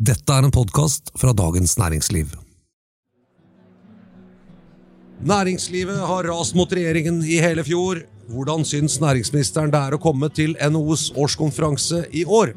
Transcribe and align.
Dette 0.00 0.32
er 0.32 0.46
en 0.46 0.52
podkast 0.54 1.10
fra 1.20 1.34
Dagens 1.36 1.74
Næringsliv. 1.76 2.30
Næringslivet 5.28 5.98
har 6.08 6.24
rast 6.24 6.54
mot 6.56 6.70
regjeringen 6.72 7.18
i 7.20 7.36
hele 7.44 7.60
fjor. 7.66 8.00
Hvordan 8.32 8.64
syns 8.64 8.96
næringsministeren 9.02 9.68
det 9.68 9.76
er 9.76 9.92
å 9.92 10.00
komme 10.00 10.30
til 10.32 10.54
NHOs 10.56 11.10
årskonferanse 11.20 12.06
i 12.16 12.22
år? 12.24 12.54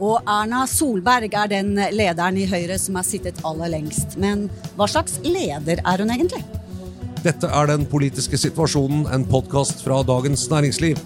Og 0.00 0.24
Erna 0.24 0.62
Solberg 0.64 1.36
er 1.36 1.50
den 1.52 1.74
lederen 1.92 2.40
i 2.40 2.48
Høyre 2.48 2.80
som 2.80 2.96
har 2.96 3.04
sittet 3.04 3.42
aller 3.44 3.74
lengst. 3.74 4.16
Men 4.16 4.48
hva 4.80 4.88
slags 4.88 5.18
leder 5.28 5.84
er 5.84 6.00
hun 6.00 6.14
egentlig? 6.16 6.40
Dette 7.20 7.52
er 7.52 7.68
Den 7.68 7.84
politiske 7.84 8.40
situasjonen, 8.40 9.04
en 9.12 9.28
podkast 9.28 9.84
fra 9.84 10.00
Dagens 10.08 10.48
Næringsliv. 10.48 11.04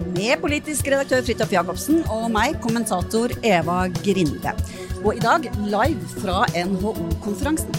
Med 0.00 0.40
politisk 0.40 0.86
redaktør 0.88 1.22
Fridtjof 1.26 1.52
Jacobsen 1.52 2.00
og 2.08 2.30
meg, 2.32 2.56
kommentator 2.64 3.32
Eva 3.44 3.82
Grinde. 4.00 4.52
Og 5.04 5.14
i 5.16 5.22
dag 5.22 5.44
live 5.68 6.08
fra 6.16 6.42
NHO-konferansen. 6.56 7.72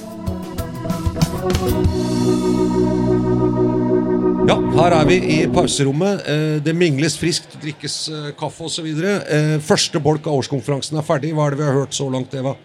Ja, 4.50 4.58
her 4.78 4.96
er 5.00 5.06
vi 5.10 5.18
i 5.36 5.38
pauserommet. 5.54 6.26
Eh, 6.30 6.58
Det 6.64 6.76
mingles 6.78 7.18
friskt, 7.18 7.58
drikkes 7.62 7.96
eh, 8.10 8.32
kaffe 8.38 8.68
osv. 8.70 8.90
Første 9.66 10.02
bolk 10.02 10.28
av 10.28 10.42
årskonferansen 10.42 10.98
er 11.02 11.08
ferdig. 11.08 11.34
Hva 11.34 11.48
er 11.48 11.56
det 11.56 11.64
vi 11.64 11.70
har 11.70 11.80
hørt 11.82 11.98
så 11.98 12.10
langt, 12.12 12.34
Eva? 12.38 12.56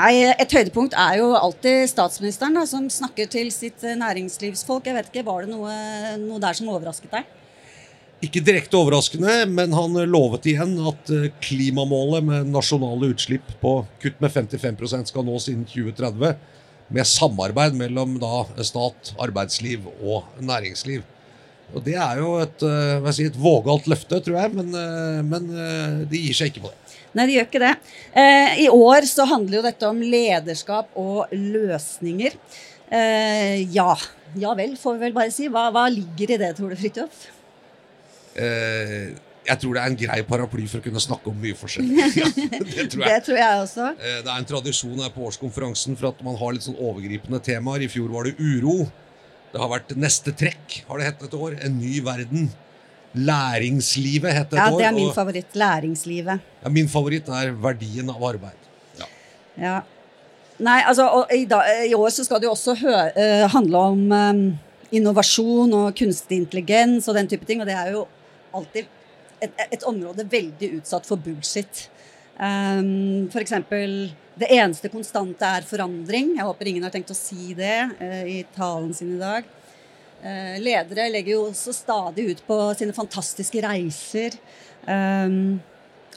Nei, 0.00 0.32
Et 0.40 0.52
høydepunkt 0.56 0.94
er 0.96 1.18
jo 1.20 1.34
alltid 1.36 1.84
statsministeren, 1.90 2.54
da, 2.56 2.64
som 2.64 2.88
snakker 2.88 3.28
til 3.28 3.50
sitt 3.52 3.84
eh, 3.84 3.98
næringslivsfolk. 4.00 4.86
Jeg 4.86 4.96
vet 4.96 5.12
ikke, 5.12 5.26
Var 5.26 5.44
det 5.44 5.52
noe, 5.52 5.74
noe 6.22 6.40
der 6.40 6.56
som 6.56 6.72
overrasket 6.72 7.12
deg? 7.12 7.28
Ikke 8.20 8.42
direkte 8.44 8.76
overraskende, 8.76 9.46
men 9.48 9.72
han 9.72 9.94
lovet 10.12 10.44
igjen 10.50 10.74
at 10.90 11.08
eh, 11.14 11.30
klimamålet 11.40 12.26
med 12.26 12.50
nasjonale 12.52 13.14
utslipp 13.14 13.54
på 13.62 13.78
kutt 14.02 14.18
med 14.20 14.34
55% 14.34 15.08
skal 15.08 15.24
nås 15.24 15.48
innen 15.48 15.64
2030, 15.64 16.34
med 16.92 17.08
samarbeid 17.08 17.78
mellom 17.80 18.18
da 18.20 18.42
stat, 18.66 19.14
arbeidsliv 19.24 19.88
og 20.02 20.28
næringsliv. 20.36 21.06
Og 21.72 21.80
Det 21.86 21.96
er 21.96 22.20
jo 22.20 22.34
et, 22.42 22.66
eh, 22.66 23.10
si, 23.16 23.30
et 23.30 23.40
vågalt 23.40 23.88
løfte, 23.88 24.20
tror 24.20 24.36
jeg, 24.42 24.52
men, 24.58 24.68
eh, 24.74 25.24
men 25.24 25.48
de 26.12 26.24
gir 26.26 26.36
seg 26.36 26.52
ikke 26.52 26.66
på 26.66 26.74
det. 26.74 27.00
Nei, 27.16 27.24
det 27.24 27.38
gjør 27.38 27.48
ikke 27.48 27.64
det. 27.64 27.74
I 28.60 28.68
år 28.70 29.08
så 29.08 29.24
handler 29.26 29.56
jo 29.56 29.64
dette 29.64 29.88
om 29.88 29.98
lederskap 29.98 30.92
og 30.94 31.32
løsninger. 31.32 32.36
Ja. 33.72 33.96
Ja 34.38 34.54
vel, 34.54 34.76
får 34.78 34.94
vi 34.94 35.06
vel 35.08 35.16
bare 35.16 35.32
si. 35.34 35.48
Hva, 35.50 35.72
hva 35.74 35.88
ligger 35.90 36.36
i 36.36 36.38
det, 36.38 36.52
tror 36.58 36.70
du, 36.70 36.78
Fridtjof? 36.78 37.39
Eh, 38.36 39.10
jeg 39.50 39.58
tror 39.62 39.74
det 39.74 39.82
er 39.82 39.90
en 39.90 39.96
grei 39.98 40.22
paraply 40.28 40.66
for 40.70 40.78
å 40.78 40.84
kunne 40.84 41.00
snakke 41.02 41.30
om 41.32 41.38
mye 41.42 41.56
forskjellig. 41.58 41.96
Ja, 42.20 42.28
det 42.30 42.86
tror 42.92 43.02
jeg. 43.02 43.10
Det 43.10 43.20
tror 43.26 43.38
jeg 43.40 43.60
også. 43.64 43.86
Eh, 43.98 44.18
Det 44.22 44.30
er 44.30 44.38
en 44.38 44.48
tradisjon 44.50 45.00
her 45.02 45.10
på 45.14 45.26
årskonferansen 45.30 45.96
for 45.98 46.12
at 46.12 46.20
man 46.26 46.36
har 46.38 46.52
litt 46.54 46.66
sånn 46.68 46.78
overgripende 46.78 47.40
temaer. 47.42 47.82
I 47.86 47.90
fjor 47.90 48.08
var 48.14 48.28
det 48.28 48.36
uro. 48.38 48.84
Det 49.50 49.58
har 49.58 49.70
vært 49.72 49.96
neste 49.98 50.30
trekk, 50.38 50.82
har 50.86 51.00
det 51.00 51.08
hett 51.08 51.22
et 51.26 51.34
år. 51.34 51.56
En 51.66 51.78
ny 51.80 51.96
verden. 52.06 52.50
Læringslivet 53.30 54.30
het 54.36 54.52
et 54.52 54.58
Ja, 54.60 54.68
det 54.70 54.84
er 54.86 54.92
min 54.94 55.08
og- 55.08 55.14
favoritt. 55.16 55.54
Læringslivet. 55.58 56.40
ja, 56.62 56.68
min 56.70 56.86
favoritt 56.88 57.28
er 57.28 57.50
verdien 57.52 58.08
av 58.10 58.22
arbeid. 58.22 58.68
Ja. 59.00 59.06
Ja. 59.58 59.80
Nei, 60.60 60.82
altså, 60.86 61.26
i, 61.32 61.44
da, 61.46 61.62
I 61.88 61.94
år 61.96 62.10
så 62.12 62.24
skal 62.24 62.38
det 62.40 62.46
jo 62.46 62.52
også 62.52 62.74
hø 62.76 62.94
eh, 63.16 63.48
handle 63.48 63.76
om 63.78 64.12
um, 64.12 64.58
innovasjon 64.92 65.72
og 65.72 65.94
kunstig 65.96 66.36
intelligens 66.44 67.08
og 67.08 67.14
den 67.16 67.26
type 67.26 67.46
ting. 67.48 67.60
Og 67.60 67.66
det 67.66 67.74
er 67.74 67.90
jo 67.96 68.06
alltid 68.56 68.88
et, 69.40 69.62
et 69.70 69.86
område 69.88 70.26
veldig 70.30 70.74
utsatt 70.80 71.08
for 71.08 71.20
bullshit. 71.20 71.86
Um, 72.40 73.28
for 73.28 73.42
eksempel 73.42 74.14
Det 74.40 74.48
eneste 74.54 74.88
konstante 74.88 75.44
er 75.44 75.66
forandring. 75.68 76.30
Jeg 76.38 76.46
håper 76.48 76.70
ingen 76.70 76.86
har 76.86 76.92
tenkt 76.94 77.12
å 77.12 77.18
si 77.18 77.52
det 77.58 77.90
uh, 77.98 78.22
i 78.24 78.38
talen 78.54 78.94
sin 78.96 79.16
i 79.16 79.20
dag. 79.20 79.48
Uh, 80.20 80.56
ledere 80.62 81.10
legger 81.12 81.34
jo 81.34 81.42
også 81.50 81.74
stadig 81.76 82.30
ut 82.30 82.40
på 82.46 82.56
sine 82.78 82.96
fantastiske 82.96 83.60
reiser. 83.64 84.38
Um, 84.86 85.60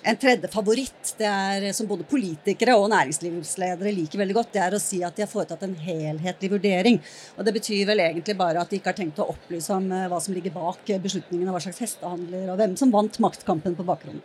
en 0.03 0.17
tredje 0.19 0.49
favoritt, 0.51 1.13
det 1.17 1.27
er, 1.27 1.65
som 1.75 1.87
både 1.87 2.05
politikere 2.07 2.75
og 2.79 2.89
næringslivsledere 2.91 3.93
liker 3.95 4.19
veldig 4.19 4.35
godt, 4.35 4.51
det 4.55 4.63
er 4.65 4.75
å 4.75 4.81
si 4.81 4.99
at 5.05 5.15
de 5.15 5.23
har 5.23 5.31
foretatt 5.31 5.63
en 5.65 5.75
helhetlig 5.79 6.51
vurdering. 6.51 6.99
Og 7.37 7.47
Det 7.47 7.55
betyr 7.55 7.87
vel 7.87 8.03
egentlig 8.03 8.35
bare 8.39 8.61
at 8.61 8.71
de 8.71 8.79
ikke 8.81 8.91
har 8.91 8.99
tenkt 8.99 9.21
å 9.23 9.29
opplyse 9.33 9.71
om 9.75 9.89
eh, 9.91 10.09
hva 10.11 10.19
som 10.23 10.35
ligger 10.35 10.55
bak 10.55 10.91
eh, 10.91 11.01
beslutningen, 11.03 11.47
og 11.47 11.57
hva 11.57 11.63
slags 11.63 11.81
hestehandler, 11.85 12.51
og 12.51 12.59
hvem 12.59 12.75
som 12.79 12.91
vant 12.93 13.19
maktkampen 13.23 13.77
på 13.79 13.87
bakgrunnen. 13.87 14.23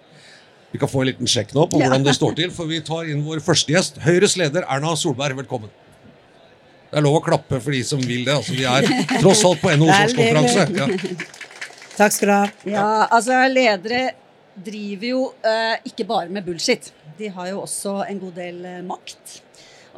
Vi 0.72 0.80
kan 0.82 0.90
få 0.90 1.00
en 1.00 1.08
liten 1.12 1.30
sjekk 1.30 1.54
nå 1.56 1.64
på 1.70 1.80
hvordan 1.80 2.04
det 2.04 2.12
står 2.18 2.34
til, 2.36 2.50
for 2.52 2.68
vi 2.68 2.82
tar 2.84 3.08
inn 3.08 3.22
vår 3.24 3.40
første 3.44 3.72
gjest. 3.72 4.02
Høyres 4.04 4.36
leder 4.36 4.66
Erna 4.68 4.92
Solberg, 4.98 5.38
velkommen. 5.38 5.70
Det 6.88 6.98
er 6.98 7.04
lov 7.04 7.20
å 7.20 7.24
klappe 7.24 7.60
for 7.60 7.72
de 7.72 7.80
som 7.84 8.00
vil 8.00 8.24
det. 8.26 8.34
altså 8.34 8.56
Vi 8.56 8.64
er 8.68 8.88
tross 9.20 9.44
alt 9.46 9.60
på 9.62 9.72
NHOs 9.76 10.08
årskonferanse. 10.08 10.68
Ja. 10.76 10.88
Takk 11.98 12.14
skal 12.14 12.28
du 12.28 12.34
ha. 12.34 12.42
Ja, 12.68 12.88
altså 13.06 13.40
ledere 13.52 14.08
driver 14.64 15.06
jo 15.12 15.20
eh, 15.46 15.76
ikke 15.90 16.06
bare 16.08 16.30
med 16.32 16.44
bullshit. 16.46 16.90
De 17.18 17.28
har 17.34 17.48
jo 17.50 17.60
også 17.64 17.98
en 18.08 18.18
god 18.22 18.34
del 18.38 18.64
eh, 18.68 18.80
makt. 18.86 19.40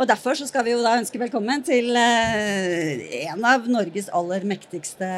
Og 0.01 0.07
Derfor 0.09 0.37
så 0.39 0.47
skal 0.49 0.65
vi 0.65 0.73
jo 0.73 0.81
da 0.85 0.95
ønske 1.01 1.19
velkommen 1.21 1.63
til 1.67 1.91
eh, 1.99 3.03
en 3.27 3.45
av 3.45 3.67
Norges 3.69 4.09
aller 4.17 4.47
mektigste 4.49 5.09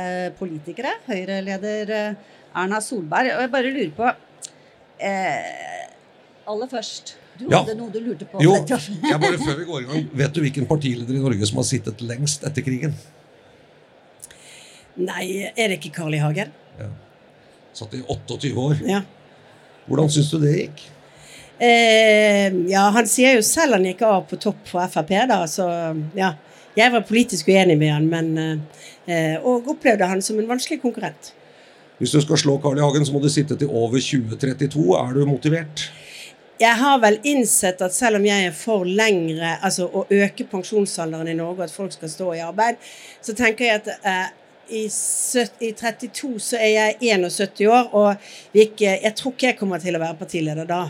politikere. 0.40 0.96
Høyre-leder 1.06 1.92
Erna 2.54 2.80
Solberg. 2.82 3.30
Og 3.36 3.44
jeg 3.46 3.52
bare 3.52 3.70
lurer 3.74 3.92
på 3.96 4.08
eh, 5.02 5.88
Aller 6.50 6.66
først, 6.72 7.14
du 7.38 7.46
Ja. 7.48 7.60
hadde 7.62 7.76
noe 7.78 7.92
du 7.94 8.00
lurte 8.02 8.26
på? 8.28 8.40
Jo, 8.42 8.56
jeg 8.66 9.20
bare 9.22 9.38
før 9.40 9.54
vi 9.60 9.64
går 9.68 9.84
i 9.84 9.86
gang 9.88 10.08
Vet 10.18 10.34
du 10.34 10.40
hvilken 10.42 10.66
partileder 10.68 11.14
i 11.16 11.22
Norge 11.22 11.46
som 11.48 11.60
har 11.62 11.68
sittet 11.68 12.02
lengst 12.04 12.42
etter 12.44 12.64
krigen? 12.66 12.96
Nei, 15.00 15.46
er 15.56 15.70
det 15.72 15.78
ikke 15.78 15.94
Carl 15.96 16.12
I. 16.14 16.20
Hagen? 16.20 16.50
Satt 17.72 17.94
i 17.96 18.02
28 18.04 18.50
år. 18.60 18.82
Ja. 18.84 18.98
Hvordan 19.86 20.10
syns 20.12 20.30
du 20.32 20.38
det 20.42 20.54
gikk? 20.56 20.86
Eh, 21.62 22.48
ja, 22.70 22.88
han 22.94 23.06
sier 23.06 23.36
jo 23.38 23.44
selv 23.46 23.76
han 23.76 23.86
gikk 23.86 24.02
av 24.06 24.24
på 24.30 24.38
topp 24.40 24.64
for 24.70 24.88
Frp, 24.90 25.12
da, 25.30 25.44
så 25.50 25.68
ja. 26.18 26.34
Jeg 26.72 26.88
var 26.88 27.02
politisk 27.04 27.50
uenig 27.52 27.76
med 27.76 27.90
han, 27.92 28.06
men 28.08 28.28
eh, 29.04 29.34
Og 29.44 29.66
opplevde 29.74 30.08
han 30.08 30.22
som 30.24 30.38
en 30.40 30.48
vanskelig 30.48 30.80
konkurrent. 30.80 31.34
Hvis 32.00 32.14
du 32.16 32.20
skal 32.24 32.40
slå 32.40 32.56
Carl 32.62 32.80
I. 32.80 32.82
Hagen, 32.82 33.04
så 33.06 33.12
må 33.12 33.20
du 33.22 33.28
sitte 33.30 33.58
til 33.60 33.68
over 33.68 34.00
2032. 34.00 34.86
Er 34.96 35.12
du 35.12 35.26
motivert? 35.28 35.84
Jeg 36.62 36.78
har 36.78 36.98
vel 37.02 37.18
innsett 37.26 37.80
at 37.82 37.94
selv 37.94 38.18
om 38.20 38.26
jeg 38.26 38.46
er 38.48 38.54
for 38.54 38.86
lengre, 38.86 39.56
altså 39.62 39.86
å 39.86 40.04
øke 40.10 40.46
pensjonsalderen 40.50 41.30
i 41.30 41.36
Norge, 41.38 41.66
at 41.66 41.74
folk 41.74 41.94
skal 41.94 42.10
stå 42.10 42.28
i 42.36 42.42
arbeid, 42.44 42.78
så 43.22 43.34
tenker 43.38 43.68
jeg 43.68 43.82
at 43.82 43.92
eh, 43.98 44.32
i, 44.68 44.86
søt- 44.92 45.62
i 45.62 45.72
32 45.76 46.32
så 46.40 46.58
er 46.60 46.72
jeg 46.72 46.96
71 47.18 47.66
år, 47.66 47.92
og 47.92 48.32
vi 48.54 48.66
ikke, 48.68 48.98
jeg 49.02 49.14
tror 49.18 49.34
ikke 49.34 49.50
jeg 49.50 49.58
kommer 49.58 49.82
til 49.82 49.96
å 49.98 50.02
være 50.02 50.18
partileder 50.20 50.68
da. 50.68 50.82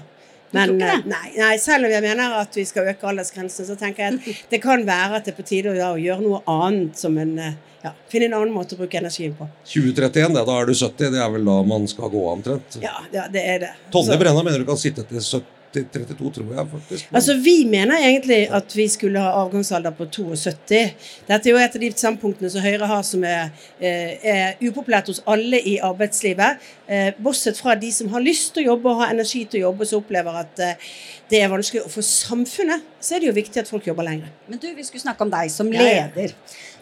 Men, 0.52 0.74
eh, 0.82 0.98
nei, 1.08 1.28
nei, 1.38 1.52
selv 1.60 1.88
om 1.88 1.92
jeg 1.94 2.04
mener 2.04 2.34
at 2.42 2.56
vi 2.56 2.64
skal 2.68 2.90
øke 2.92 3.08
aldersgrensen, 3.08 3.64
så 3.64 3.76
tenker 3.80 4.04
jeg 4.04 4.18
at 4.18 4.40
det 4.52 4.60
kan 4.62 4.84
være 4.86 5.20
at 5.20 5.28
det 5.28 5.32
er 5.32 5.38
på 5.38 5.46
tide 5.48 5.72
å, 5.72 5.94
gjøre 5.96 6.24
noe 6.24 6.42
annet 6.50 6.98
som 7.00 7.16
en 7.20 7.38
eh, 7.40 7.60
ja, 7.82 7.90
Finne 8.12 8.28
en 8.28 8.36
annen 8.38 8.52
måte 8.54 8.76
å 8.76 8.78
bruke 8.78 8.94
energien 9.00 9.32
på. 9.34 9.48
2031, 9.66 10.36
det, 10.36 10.42
da 10.46 10.58
er 10.60 10.68
du 10.68 10.74
70. 10.76 11.08
Det 11.16 11.18
er 11.18 11.32
vel 11.34 11.48
da 11.48 11.56
man 11.66 11.88
skal 11.90 12.12
gå 12.12 12.20
av 12.20 12.36
omtrent. 12.36 12.76
Ja, 12.84 12.92
ja 13.10 13.24
det 13.32 13.42
er 13.42 13.58
det. 13.64 13.70
Tonje 13.90 14.18
Brenna 14.20 14.44
mener 14.46 14.62
du 14.62 14.68
kan 14.68 14.78
sitte 14.78 15.02
til 15.08 15.18
70, 15.18 15.51
32, 15.74 16.30
tror 16.36 16.50
jeg 16.56 16.66
faktisk. 16.72 17.08
Altså, 17.14 17.34
Vi 17.44 17.64
mener 17.68 17.96
egentlig 17.96 18.40
at 18.52 18.76
vi 18.76 18.86
skulle 18.88 19.20
ha 19.20 19.30
avgangsalder 19.42 19.90
på 19.96 20.04
72. 20.06 20.80
Dette 21.28 21.48
er 21.48 21.52
jo 21.52 21.58
et 21.62 21.76
av 21.78 21.80
de 21.80 21.90
standpunktene 21.92 22.50
som 22.52 22.60
Høyre 22.64 22.86
har 22.90 23.02
som 23.08 23.24
er, 23.24 23.50
eh, 23.80 24.18
er 24.22 24.54
upopulært 24.62 25.06
hos 25.08 25.22
alle 25.26 25.60
i 25.60 25.78
arbeidslivet. 25.82 26.58
Eh, 26.88 27.12
bortsett 27.22 27.58
fra 27.60 27.74
de 27.74 27.92
som 27.92 28.08
har 28.12 28.20
lyst 28.20 28.54
til 28.54 28.64
å 28.64 28.66
jobbe 28.74 28.88
og 28.92 29.00
har 29.00 29.14
energi 29.14 29.44
til 29.44 29.60
å 29.62 29.70
jobbe, 29.70 29.86
som 29.88 30.02
opplever 30.02 30.40
at 30.44 30.60
eh, 30.60 30.74
det 31.30 31.42
er 31.42 31.48
vanskelig. 31.48 31.84
Og 31.84 31.90
for 31.90 32.02
samfunnet 32.02 32.82
så 33.00 33.16
er 33.16 33.20
det 33.20 33.30
jo 33.32 33.36
viktig 33.40 33.56
at 33.64 33.68
folk 33.68 33.86
jobber 33.86 34.04
lenger. 34.04 34.28
Men 34.48 34.58
du, 34.58 34.68
vi 34.76 34.82
skulle 34.84 35.02
snakke 35.04 35.22
om 35.24 35.30
deg 35.30 35.50
som 35.50 35.72
Ja, 35.72 35.80
ja. 35.82 36.08
leder. 36.14 36.34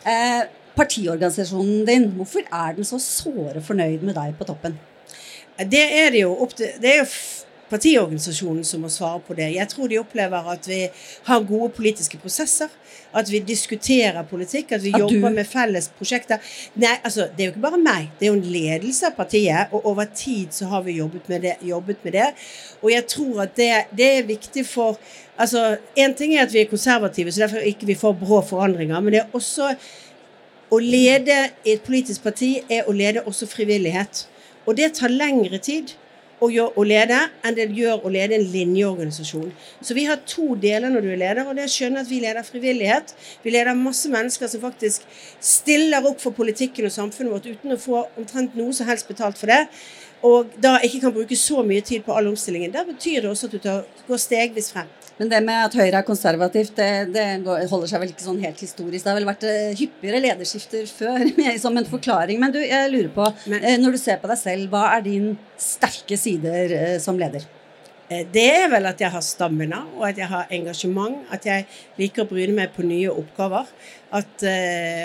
Eh, 0.06 0.42
partiorganisasjonen 0.76 1.84
din, 1.86 2.08
hvorfor 2.16 2.40
er 2.52 2.74
den 2.76 2.84
så 2.88 2.98
såre 3.02 3.60
fornøyd 3.62 4.02
med 4.06 4.14
deg 4.18 4.34
på 4.38 4.46
toppen? 4.48 4.78
Det 5.60 5.82
er 6.04 6.10
det 6.14 6.22
jo 6.22 6.30
opp 6.40 6.54
til 6.56 6.70
Det 6.80 6.88
er 6.88 6.98
jo 7.02 7.08
partiorganisasjonen 7.70 8.64
som 8.66 8.82
må 8.84 8.88
svare 8.92 9.20
på 9.26 9.34
det. 9.38 9.52
Jeg 9.54 9.68
tror 9.70 9.88
de 9.88 9.98
opplever 10.00 10.48
at 10.52 10.66
vi 10.68 10.80
har 11.28 11.44
gode 11.48 11.70
politiske 11.76 12.18
prosesser. 12.18 12.68
At 13.14 13.30
vi 13.30 13.40
diskuterer 13.42 14.22
politikk, 14.30 14.72
at 14.72 14.82
vi 14.84 14.92
At 14.94 15.00
du- 15.00 15.14
jobber 15.14 15.30
med 15.34 15.46
felles 15.46 15.88
prosjekter. 15.98 16.38
Nei, 16.76 16.96
altså, 17.04 17.28
Det 17.36 17.40
er 17.40 17.46
jo 17.46 17.52
ikke 17.52 17.70
bare 17.70 17.78
meg, 17.78 18.10
det 18.20 18.26
er 18.28 18.32
jo 18.32 18.38
en 18.38 18.52
ledelse 18.52 19.06
av 19.06 19.12
partiet. 19.16 19.72
Og 19.72 19.86
over 19.86 20.04
tid 20.14 20.48
så 20.52 20.66
har 20.68 20.82
vi 20.82 20.92
jobbet 20.92 21.28
med 21.28 21.42
det. 21.42 21.54
Jobbet 21.62 22.04
med 22.04 22.12
det. 22.12 22.28
Og 22.82 22.90
jeg 22.90 23.06
tror 23.06 23.42
at 23.42 23.56
det, 23.56 23.72
det 23.96 24.18
er 24.18 24.22
viktig 24.22 24.66
for 24.66 24.98
altså, 25.38 25.76
En 25.96 26.14
ting 26.14 26.34
er 26.34 26.42
at 26.42 26.52
vi 26.52 26.60
er 26.60 26.64
konservative, 26.70 27.32
så 27.32 27.40
derfor 27.40 27.58
ikke 27.58 27.86
vi 27.86 27.94
får 27.94 28.12
brå 28.20 28.40
forandringer. 28.44 29.00
Men 29.00 29.12
det 29.12 29.20
er 29.20 29.26
også 29.32 29.74
å 30.70 30.78
lede 30.78 31.50
i 31.64 31.72
et 31.72 31.82
politisk 31.82 32.22
parti 32.22 32.60
er 32.70 32.82
å 32.86 32.92
lede 32.92 33.24
også 33.26 33.46
frivillighet. 33.46 34.26
Og 34.66 34.76
det 34.76 34.92
tar 34.94 35.08
lengre 35.08 35.58
tid 35.58 35.94
å, 36.40 36.48
gjøre, 36.52 36.72
å 36.76 36.84
lede 36.86 37.20
enn 37.44 37.56
det 37.56 37.68
gjør 37.76 38.04
å 38.06 38.12
lede 38.12 38.36
en 38.38 38.46
linjeorganisasjon. 38.52 39.48
Så 39.84 39.96
vi 39.96 40.06
har 40.08 40.22
to 40.28 40.54
deler 40.60 40.92
når 40.92 41.04
du 41.04 41.10
er 41.12 41.22
leder, 41.22 41.46
og 41.46 41.56
det 41.56 41.66
er 41.66 41.70
å 41.70 41.74
skjønne 41.76 42.04
at 42.04 42.10
vi 42.10 42.20
leder 42.24 42.46
frivillighet. 42.46 43.14
Vi 43.44 43.54
leder 43.54 43.78
masse 43.78 44.10
mennesker 44.12 44.50
som 44.50 44.64
faktisk 44.64 45.04
stiller 45.38 46.06
opp 46.10 46.22
for 46.22 46.36
politikken 46.36 46.88
og 46.88 46.94
samfunnet 46.94 47.36
vårt 47.36 47.50
uten 47.50 47.76
å 47.76 47.80
få 47.80 48.04
omtrent 48.20 48.56
noe 48.58 48.76
som 48.76 48.88
helst 48.88 49.10
betalt 49.10 49.40
for 49.40 49.52
det. 49.52 49.66
Og 50.26 50.52
da 50.60 50.74
ikke 50.84 51.00
kan 51.06 51.14
bruke 51.16 51.36
så 51.38 51.62
mye 51.64 51.84
tid 51.84 52.04
på 52.04 52.12
all 52.12 52.28
omstillingen. 52.28 52.72
Da 52.74 52.84
betyr 52.84 53.22
det 53.24 53.30
også 53.30 53.48
at 53.48 53.54
du 53.56 53.60
tar, 53.64 53.86
går 54.08 54.20
stegvis 54.20 54.72
frem. 54.74 54.88
Men 55.20 55.28
det 55.28 55.40
med 55.44 55.66
at 55.66 55.74
Høyre 55.76 55.98
er 55.98 56.04
konservativt, 56.04 56.72
det, 56.78 57.10
det 57.12 57.24
holder 57.68 57.88
seg 57.90 58.00
vel 58.00 58.12
ikke 58.12 58.24
sånn 58.24 58.40
helt 58.40 58.60
historisk. 58.64 59.02
Det 59.04 59.10
har 59.10 59.18
vel 59.18 59.28
vært 59.28 59.44
uh, 59.44 59.72
hyppigere 59.76 60.20
lederskifter 60.24 60.86
før, 60.88 61.26
som 61.64 61.76
en 61.76 61.88
forklaring. 61.88 62.40
Men 62.40 62.54
du, 62.54 62.60
jeg 62.64 62.88
lurer 62.92 63.10
på, 63.12 63.26
uh, 63.28 63.66
når 63.82 63.96
du 63.96 64.00
ser 64.00 64.20
på 64.22 64.30
deg 64.30 64.40
selv, 64.40 64.70
hva 64.72 64.86
er 64.94 65.04
din 65.04 65.34
sterke 65.60 66.16
sider 66.30 66.76
uh, 66.76 66.98
som 67.02 67.18
leder? 67.20 67.48
Det 68.10 68.42
er 68.42 68.64
vel 68.66 68.88
at 68.90 68.98
jeg 68.98 69.06
har 69.14 69.22
stamina, 69.22 69.84
og 69.94 70.08
at 70.08 70.16
jeg 70.18 70.26
har 70.26 70.48
engasjement. 70.50 71.20
At 71.30 71.44
jeg 71.46 71.68
liker 71.94 72.24
å 72.24 72.26
bryne 72.26 72.56
meg 72.56 72.72
på 72.74 72.82
nye 72.82 73.06
oppgaver. 73.06 73.68
At, 74.10 74.42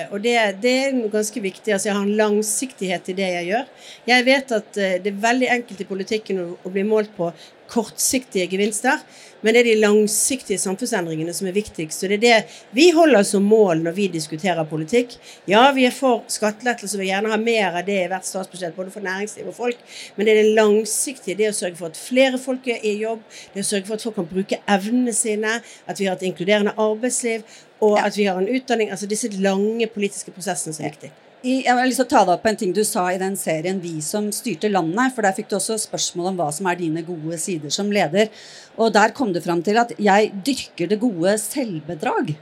og 0.09 0.15
det, 0.23 0.33
det, 0.63 0.71
er 0.87 0.97
ganske 1.13 1.43
viktig. 1.43 1.69
altså 1.69 1.91
Jeg 1.91 1.99
har 1.99 2.07
en 2.07 2.17
langsiktighet 2.17 3.11
i 3.13 3.15
det 3.19 3.27
jeg 3.29 3.51
gjør. 3.51 3.69
Jeg 4.09 4.25
vet 4.25 4.55
at 4.57 4.81
det 5.05 5.11
er 5.11 5.21
veldig 5.27 5.51
enkelt 5.59 5.85
i 5.85 5.87
politikken 5.91 6.41
å 6.57 6.73
bli 6.73 6.87
målt 6.89 7.13
på 7.13 7.29
kortsiktige 7.71 8.47
gevinster, 8.51 9.01
men 9.45 9.53
det 9.53 9.61
er 9.61 9.67
de 9.67 9.81
langsiktige 9.83 10.57
samfunnsendringene 10.57 11.33
som 11.35 11.45
er 11.45 11.53
viktigst. 11.53 11.99
Så 11.99 12.09
det 12.09 12.17
er 12.17 12.23
det 12.23 12.61
vi 12.73 12.87
holder 12.95 13.25
som 13.27 13.45
mål 13.45 13.83
når 13.85 13.93
vi 13.97 14.07
diskuterer 14.13 14.65
politikk. 14.69 15.13
Ja, 15.49 15.67
vi 15.75 15.85
er 15.85 15.93
for 15.93 16.23
skattelettelser, 16.31 16.97
vi 16.97 17.05
vil 17.05 17.11
gjerne 17.11 17.33
ha 17.33 17.37
mer 17.41 17.77
av 17.81 17.85
det 17.85 17.99
i 18.03 18.07
hvert 18.09 18.25
statsbudsjett, 18.25 18.73
både 18.77 18.93
for 18.93 19.05
næringsliv 19.05 19.51
og 19.51 19.57
folk, 19.57 19.83
men 20.15 20.25
det 20.25 20.33
er 20.33 20.41
det 20.41 20.55
langsiktige. 20.57 21.37
Det 21.37 21.51
å 21.51 21.57
sørge 21.59 21.77
for 21.81 21.93
at 21.93 21.99
flere 21.99 22.41
folk 22.41 22.71
er 22.73 22.81
i 22.81 22.95
jobb, 23.03 23.21
det 23.53 23.65
å 23.65 23.69
sørge 23.69 23.89
for 23.89 23.99
at 23.99 24.07
folk 24.07 24.17
kan 24.21 24.31
bruke 24.31 24.61
evnene 24.77 25.13
sine, 25.13 25.59
at 25.85 26.01
vi 26.01 26.09
har 26.09 26.17
et 26.17 26.25
inkluderende 26.25 26.73
arbeidsliv, 26.81 27.45
og 27.85 27.99
at 28.01 28.17
vi 28.17 28.25
har 28.25 28.41
en 28.41 28.49
utdanning. 28.49 28.89
Altså 28.89 29.05
disse 29.09 29.29
lange 29.35 29.85
politiske 29.93 30.33
prosessene 30.33 30.73
som 30.73 30.87
er 30.87 30.95
viktige 30.95 31.24
jeg 31.45 31.77
har 31.77 31.85
lyst 31.85 32.01
til 32.01 32.07
å 32.07 32.09
ta 32.09 32.23
deg 32.25 32.33
opp 32.35 32.43
på 32.45 32.49
en 32.49 32.57
ting 32.57 32.71
du 32.73 32.81
sa 32.87 33.05
i 33.11 33.19
den 33.21 33.35
serien 33.37 33.79
'Vi 33.81 34.01
som 34.01 34.31
styrte 34.33 34.71
landet'. 34.71 35.13
For 35.13 35.21
der 35.21 35.35
fikk 35.37 35.49
du 35.49 35.55
også 35.57 35.77
spørsmål 35.77 36.31
om 36.31 36.37
hva 36.39 36.51
som 36.51 36.67
er 36.67 36.75
dine 36.75 37.03
gode 37.05 37.37
sider 37.37 37.69
som 37.69 37.91
leder. 37.91 38.29
Og 38.77 38.93
der 38.93 39.09
kom 39.09 39.33
du 39.33 39.41
fram 39.41 39.61
til 39.61 39.77
at 39.77 39.93
'jeg 39.99 40.31
dyrker 40.45 40.87
det 40.89 40.99
gode 40.99 41.37
selvbedrag'. 41.37 42.35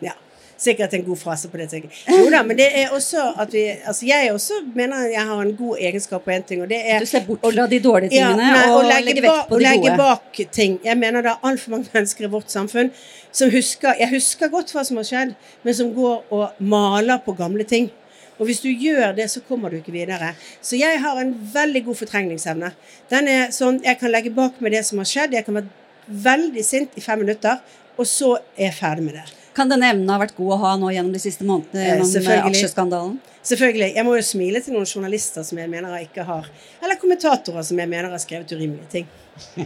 Ja. 0.00 0.12
Sikkert 0.56 0.94
en 0.94 1.04
god 1.04 1.18
frase 1.18 1.48
på 1.48 1.56
det. 1.56 1.82
Jo 2.08 2.30
da, 2.30 2.42
men 2.42 2.56
det 2.56 2.70
er 2.74 2.88
også 2.88 3.34
at 3.38 3.52
vi 3.52 3.76
Altså 3.86 4.06
jeg 4.06 4.32
også 4.32 4.54
mener 4.74 4.96
jeg 5.10 5.26
har 5.26 5.42
en 5.42 5.56
god 5.56 5.76
egenskap 5.80 6.24
på 6.24 6.30
én 6.30 6.44
ting, 6.46 6.62
og 6.62 6.68
det 6.68 6.80
er 6.90 7.00
Du 7.00 7.06
ser 7.06 7.26
bort 7.26 7.40
fra 7.40 7.66
de 7.66 7.80
dårlige 7.80 8.10
tingene 8.10 8.42
ja, 8.42 8.54
nei, 8.54 8.70
og, 8.70 8.76
og 8.76 8.84
legger 8.84 9.22
vekt 9.22 9.48
på 9.48 9.58
de 9.58 9.64
gode. 9.64 9.82
legge 9.82 9.96
bak 9.96 10.52
ting. 10.52 10.80
Jeg 10.84 10.96
mener 10.96 11.20
det 11.20 11.30
er 11.30 11.38
altfor 11.42 11.70
mange 11.70 11.88
mennesker 11.92 12.24
i 12.24 12.30
vårt 12.30 12.50
samfunn 12.50 12.90
som 13.32 13.50
husker 13.50 13.94
Jeg 13.98 14.08
husker 14.08 14.48
godt 14.48 14.72
hva 14.72 14.84
som 14.84 14.96
har 14.96 15.04
skjedd, 15.04 15.34
men 15.62 15.74
som 15.74 15.94
går 15.94 16.22
og 16.30 16.50
maler 16.58 17.18
på 17.18 17.32
gamle 17.36 17.64
ting. 17.64 17.90
Og 18.38 18.48
hvis 18.48 18.60
du 18.64 18.68
gjør 18.68 19.14
det, 19.14 19.28
så 19.30 19.42
kommer 19.46 19.70
du 19.70 19.78
ikke 19.78 19.94
videre. 19.94 20.32
Så 20.62 20.78
jeg 20.78 20.98
har 21.02 21.20
en 21.20 21.32
veldig 21.54 21.84
god 21.86 22.00
fortrengningsevne. 22.02 22.72
Den 23.12 23.30
er 23.30 23.54
sånn, 23.54 23.80
Jeg 23.84 24.00
kan 24.00 24.10
legge 24.10 24.34
bak 24.34 24.60
meg 24.60 24.74
det 24.74 24.84
som 24.88 24.98
har 24.98 25.08
skjedd. 25.08 25.36
Jeg 25.38 25.46
kan 25.46 25.60
være 25.60 25.70
veldig 26.06 26.64
sint 26.64 26.98
i 26.98 27.04
fem 27.04 27.22
minutter, 27.22 27.60
og 27.96 28.06
så 28.06 28.34
er 28.56 28.68
jeg 28.68 28.78
ferdig 28.80 29.04
med 29.06 29.14
det. 29.20 29.28
Kan 29.54 29.70
denne 29.70 29.86
evnen 29.92 30.10
ha 30.10 30.18
vært 30.18 30.34
god 30.34 30.56
å 30.56 30.58
ha 30.64 30.72
nå 30.80 30.90
gjennom 30.90 31.14
de 31.14 31.22
siste 31.22 31.46
månedene 31.46 31.84
eh, 31.84 32.02
gjennom 32.02 32.48
aksjeskandalen? 32.50 33.14
Selvfølgelig. 33.44 33.92
Jeg 33.94 34.06
må 34.08 34.16
jo 34.18 34.24
smile 34.26 34.62
til 34.64 34.74
noen 34.74 34.88
journalister 34.88 35.46
som 35.46 35.60
jeg 35.60 35.70
mener 35.70 35.94
jeg 35.98 36.08
ikke 36.08 36.24
har 36.26 36.48
Eller 36.82 36.96
kommentatorer 36.98 37.62
som 37.62 37.78
jeg 37.78 37.90
mener 37.92 38.10
har 38.10 38.22
skrevet 38.22 38.50
urimelige 38.56 38.88
ting. 38.90 39.08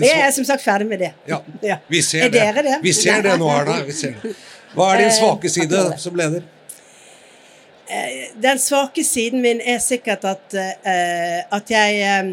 jeg 0.00 0.16
er 0.16 0.32
som 0.32 0.46
sagt 0.48 0.64
ferdig 0.64 0.88
med 0.88 1.04
det. 1.04 1.12
Ja, 1.28 1.42
Vi 1.92 2.00
ser 2.00 2.30
er 2.30 2.32
det. 2.32 2.40
Dere 2.40 2.64
det? 2.64 2.78
Vi 2.86 2.96
ser 2.96 3.26
det 3.26 3.36
nå, 3.42 3.50
Erna. 3.52 3.82
Hva 4.72 4.92
er 4.94 5.02
din 5.02 5.10
eh, 5.10 5.16
svake 5.18 5.52
side 5.52 5.88
som 6.00 6.16
leder? 6.16 6.46
Eh, 7.88 8.32
den 8.42 8.58
svake 8.58 9.04
siden 9.04 9.42
min 9.42 9.60
er 9.60 9.78
sikkert 9.78 10.24
at, 10.26 10.54
uh, 10.54 11.56
at 11.56 11.70
jeg 11.70 12.24
um, 12.24 12.32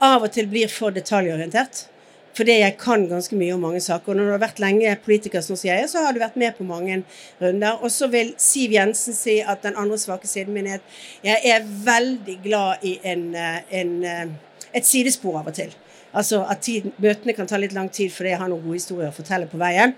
av 0.00 0.24
og 0.24 0.32
til 0.32 0.48
blir 0.48 0.72
for 0.72 0.94
detaljorientert. 0.94 1.84
Fordi 2.34 2.56
jeg 2.58 2.74
kan 2.80 3.04
ganske 3.06 3.36
mye 3.38 3.54
om 3.54 3.60
mange 3.62 3.80
saker. 3.80 4.10
Og 4.10 4.16
når 4.16 4.24
du 4.24 4.32
har 4.32 4.42
vært 4.42 4.62
lenge 4.62 4.96
politiker, 5.04 5.44
sånn 5.44 5.58
som 5.60 5.68
jeg 5.68 5.84
er, 5.84 5.90
så 5.90 6.02
har 6.02 6.16
du 6.16 6.18
vært 6.22 6.40
med 6.40 6.56
på 6.56 6.66
mange 6.66 7.02
runder. 7.42 7.76
Og 7.78 7.92
så 7.94 8.08
vil 8.10 8.32
Siv 8.42 8.74
Jensen 8.74 9.14
si 9.14 9.36
at 9.38 9.62
den 9.62 9.78
andre 9.78 10.00
svake 10.02 10.26
siden 10.26 10.56
min 10.56 10.66
er 10.66 10.80
at 10.80 10.98
jeg 11.28 11.54
er 11.54 11.68
veldig 11.86 12.38
glad 12.42 12.82
i 12.82 12.96
en, 13.06 13.28
en, 13.36 13.94
et 14.74 14.88
sidespor 14.88 15.38
av 15.44 15.52
og 15.52 15.60
til. 15.60 15.76
Altså 16.14 16.44
at 16.50 16.62
tid, 16.64 16.88
møtene 17.02 17.34
kan 17.36 17.50
ta 17.50 17.58
litt 17.60 17.74
lang 17.76 17.90
tid 17.92 18.12
fordi 18.14 18.32
jeg 18.32 18.40
har 18.40 18.50
noen 18.50 18.62
gode 18.62 18.78
historier 18.78 19.10
å 19.10 19.16
fortelle 19.16 19.48
på 19.50 19.60
veien. 19.60 19.94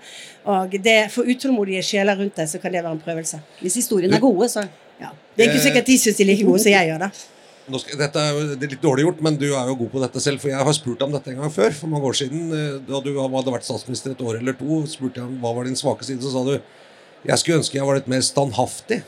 Og 0.49 0.75
det, 0.83 0.97
for 1.13 1.29
utålmodige 1.29 1.85
sjeler 1.85 2.19
rundt 2.19 2.37
deg, 2.39 2.49
så 2.49 2.61
kan 2.63 2.73
det 2.73 2.83
være 2.83 2.97
en 2.97 3.01
prøvelse. 3.03 3.41
Hvis 3.61 3.79
historiene 3.83 4.17
er 4.17 4.23
gode, 4.23 4.49
så 4.51 4.65
ja. 4.97 5.11
Det 5.37 5.45
er 5.45 5.51
ikke 5.51 5.65
sikkert 5.67 5.89
de 5.89 5.97
syns 6.01 6.17
de 6.17 6.25
er 6.25 6.31
like 6.31 6.45
gode 6.47 6.63
som 6.63 6.73
jeg 6.73 6.89
gjør, 6.89 7.03
da. 7.05 7.11
Skal, 7.67 7.99
dette 7.99 8.21
er, 8.23 8.37
det 8.55 8.63
er 8.63 8.71
litt 8.71 8.83
dårlig 8.83 9.03
gjort, 9.03 9.19
men 9.25 9.35
du 9.37 9.49
er 9.49 9.67
jo 9.67 9.75
god 9.81 9.89
på 9.91 10.01
dette 10.01 10.21
selv. 10.23 10.39
For 10.41 10.53
jeg 10.53 10.67
har 10.69 10.75
spurt 10.75 11.03
om 11.03 11.13
dette 11.13 11.33
en 11.33 11.41
gang 11.43 11.51
før, 11.53 11.75
for 11.75 11.91
mange 11.91 12.07
år 12.09 12.17
siden. 12.21 12.47
Eh, 12.55 12.77
da 12.87 13.01
du 13.03 13.11
hadde 13.19 13.53
vært 13.53 13.67
statsminister 13.67 14.15
et 14.15 14.23
år 14.23 14.39
eller 14.39 14.55
to, 14.57 14.81
spurte 14.89 15.19
jeg 15.19 15.27
om 15.27 15.35
hva 15.43 15.51
var 15.57 15.67
din 15.67 15.77
svake 15.77 16.07
side. 16.07 16.23
Så 16.23 16.31
sa 16.33 16.45
du 16.47 16.55
jeg 17.27 17.41
skulle 17.41 17.59
ønske 17.59 17.75
jeg 17.75 17.87
var 17.87 17.97
litt 17.99 18.09
mer 18.11 18.23
standhaftig. 18.23 19.01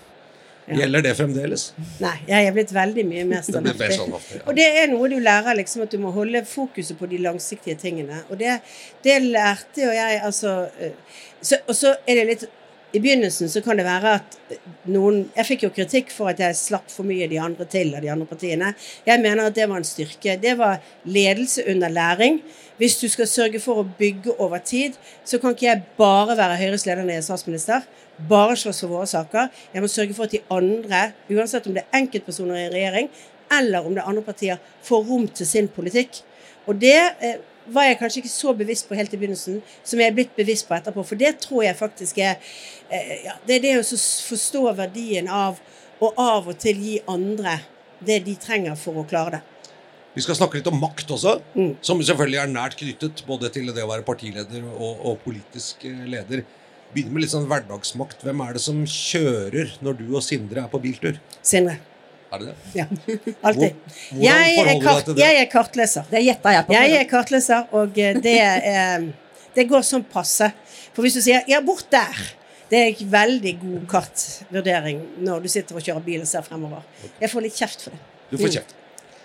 Gjelder 0.77 1.01
det 1.01 1.16
fremdeles? 1.18 1.63
Nei, 2.04 2.13
jeg 2.30 2.45
er 2.45 2.54
blitt 2.54 2.74
veldig 2.75 3.06
mye 3.10 3.25
mer 3.30 3.42
standhaftig. 3.45 3.98
Ja. 3.98 4.44
Og 4.44 4.54
det 4.57 4.68
er 4.83 4.92
noe 4.92 5.10
du 5.10 5.18
lærer, 5.18 5.57
liksom, 5.57 5.86
at 5.88 5.95
du 5.95 5.98
må 6.04 6.13
holde 6.13 6.44
fokuset 6.45 7.00
på 7.00 7.10
de 7.10 7.21
langsiktige 7.24 7.80
tingene. 7.80 8.21
Og 8.30 8.38
det, 8.42 8.60
det 9.06 9.18
lærte 9.25 9.88
jo 9.88 9.92
jeg, 9.95 10.21
altså 10.25 10.56
eh, 10.80 10.95
så, 11.42 11.62
Og 11.66 11.75
så 11.75 11.95
er 12.06 12.21
det 12.21 12.30
litt 12.30 12.50
i 12.89 13.00
begynnelsen 13.00 13.50
så 13.54 13.62
kan 13.62 13.77
det 13.77 13.86
være 13.86 14.16
at 14.18 14.38
noen 14.89 15.27
Jeg 15.36 15.45
fikk 15.45 15.66
jo 15.68 15.69
kritikk 15.75 16.10
for 16.10 16.31
at 16.31 16.39
jeg 16.42 16.57
slapp 16.57 16.89
for 16.89 17.06
mye 17.06 17.27
de 17.30 17.38
andre 17.38 17.68
til 17.69 17.92
av 17.94 18.01
de 18.01 18.10
andre 18.10 18.25
partiene. 18.25 18.71
Jeg 19.06 19.21
mener 19.21 19.45
at 19.45 19.57
det 19.57 19.68
var 19.69 19.77
en 19.77 19.86
styrke. 19.86 20.39
Det 20.42 20.56
var 20.57 20.81
ledelse 21.06 21.68
under 21.69 21.94
læring. 21.94 22.42
Hvis 22.81 22.98
du 22.98 23.06
skal 23.12 23.30
sørge 23.30 23.62
for 23.62 23.83
å 23.83 23.88
bygge 24.00 24.33
over 24.39 24.57
tid, 24.66 24.98
så 25.21 25.38
kan 25.38 25.54
ikke 25.54 25.68
jeg 25.68 25.83
bare 26.00 26.38
være 26.39 26.57
Høyres 26.63 26.88
leder 26.88 27.04
når 27.04 27.19
jeg 27.19 27.21
er 27.21 27.27
statsminister 27.27 27.86
bare 28.27 28.57
slåss 28.60 28.83
for 28.83 28.95
våre 28.98 29.10
saker. 29.10 29.51
Jeg 29.74 29.83
må 29.83 29.89
sørge 29.92 30.16
for 30.18 30.27
at 30.27 30.36
de 30.36 30.42
andre, 30.54 31.04
uansett 31.31 31.68
om 31.69 31.75
det 31.75 31.86
er 31.86 32.01
enkeltpersoner 32.01 32.57
i 32.57 32.66
en 32.66 32.74
regjering, 32.75 33.12
eller 33.60 33.86
om 33.86 33.95
det 33.95 34.04
er 34.04 34.10
andre 34.12 34.25
partier, 34.25 34.60
får 34.86 35.06
rom 35.07 35.27
til 35.27 35.48
sin 35.48 35.69
politikk. 35.71 36.21
Og 36.69 36.77
det 36.81 36.98
eh, 37.25 37.39
var 37.74 37.88
jeg 37.88 38.00
kanskje 38.00 38.24
ikke 38.24 38.33
så 38.33 38.54
bevisst 38.57 38.89
på 38.89 38.98
helt 38.98 39.13
i 39.13 39.19
begynnelsen, 39.19 39.62
som 39.83 40.01
jeg 40.01 40.12
er 40.12 40.18
blitt 40.18 40.36
bevisst 40.38 40.68
på 40.68 40.76
etterpå. 40.78 41.06
For 41.06 41.19
det 41.19 41.38
tror 41.45 41.64
jeg 41.66 41.78
faktisk 41.80 42.19
er 42.21 42.35
eh, 42.90 43.16
ja, 43.26 43.38
Det 43.45 43.57
er 43.57 43.66
det 43.66 43.76
å 43.80 43.85
forstå 43.85 44.66
verdien 44.78 45.30
av 45.31 45.61
å 45.99 46.14
av 46.16 46.47
og 46.47 46.59
til 46.59 46.80
gi 46.80 46.99
andre 47.11 47.59
det 47.99 48.21
de 48.28 48.35
trenger 48.40 48.78
for 48.80 49.02
å 49.02 49.07
klare 49.07 49.40
det. 49.40 49.42
Vi 50.16 50.23
skal 50.26 50.35
snakke 50.35 50.57
litt 50.57 50.68
om 50.68 50.80
makt 50.81 51.11
også, 51.16 51.35
mm. 51.54 51.73
som 51.85 51.99
selvfølgelig 52.04 52.40
er 52.42 52.49
nært 52.52 52.78
knyttet 52.80 53.21
både 53.28 53.52
til 53.54 53.69
det 53.76 53.83
å 53.85 53.92
være 53.92 54.06
partileder 54.07 54.64
og, 54.71 55.04
og 55.06 55.19
politisk 55.23 55.85
eh, 55.88 56.06
leder 56.09 56.44
begynne 56.93 57.13
med 57.13 57.23
litt 57.23 57.33
sånn 57.33 57.47
hverdagsmakt. 57.49 58.23
Hvem 58.25 58.41
er 58.45 58.57
det 58.57 58.63
som 58.63 58.81
kjører 58.89 59.77
når 59.85 59.99
du 60.01 60.07
og 60.09 60.25
Sindre 60.25 60.65
er 60.65 60.71
på 60.71 60.81
biltur? 60.83 61.19
Sindre. 61.45 61.77
Er 62.29 62.41
det 62.41 62.49
det? 62.51 62.55
Ja. 62.77 62.85
Alltid. 63.47 63.77
Hvor, 64.09 64.23
jeg, 64.23 64.57
er 64.63 64.81
kart, 64.83 65.13
jeg, 65.17 65.37
er 65.41 65.47
kartleser. 65.49 66.09
Det 66.11 66.23
gjetter 66.25 66.57
jeg 66.57 66.67
på. 66.67 66.75
Jeg 66.77 66.97
er 66.97 67.07
kartleser, 67.09 67.69
og 67.77 68.01
eh, 68.01 68.19
det, 68.21 68.35
er, 68.41 69.07
det 69.55 69.65
går 69.69 69.85
sånn 69.85 70.05
passe. 70.09 70.51
For 70.93 71.05
hvis 71.05 71.17
du 71.17 71.23
sier 71.25 71.45
'ja, 71.47 71.61
bort 71.65 71.89
der', 71.93 72.35
det 72.69 72.79
er 72.79 72.91
en 72.91 73.11
veldig 73.11 73.53
god 73.63 73.85
kartvurdering 73.89 74.99
når 75.25 75.45
du 75.45 75.49
sitter 75.49 75.79
og 75.79 75.85
kjører 75.85 76.05
bil 76.05 76.21
og 76.21 76.29
ser 76.29 76.45
fremover. 76.45 76.85
Jeg 77.21 77.31
får 77.31 77.45
litt 77.47 77.57
kjeft 77.57 77.87
for 77.87 77.95
det. 77.95 78.01
Du 78.29 78.37
får 78.37 78.59
kjeft. 78.59 78.75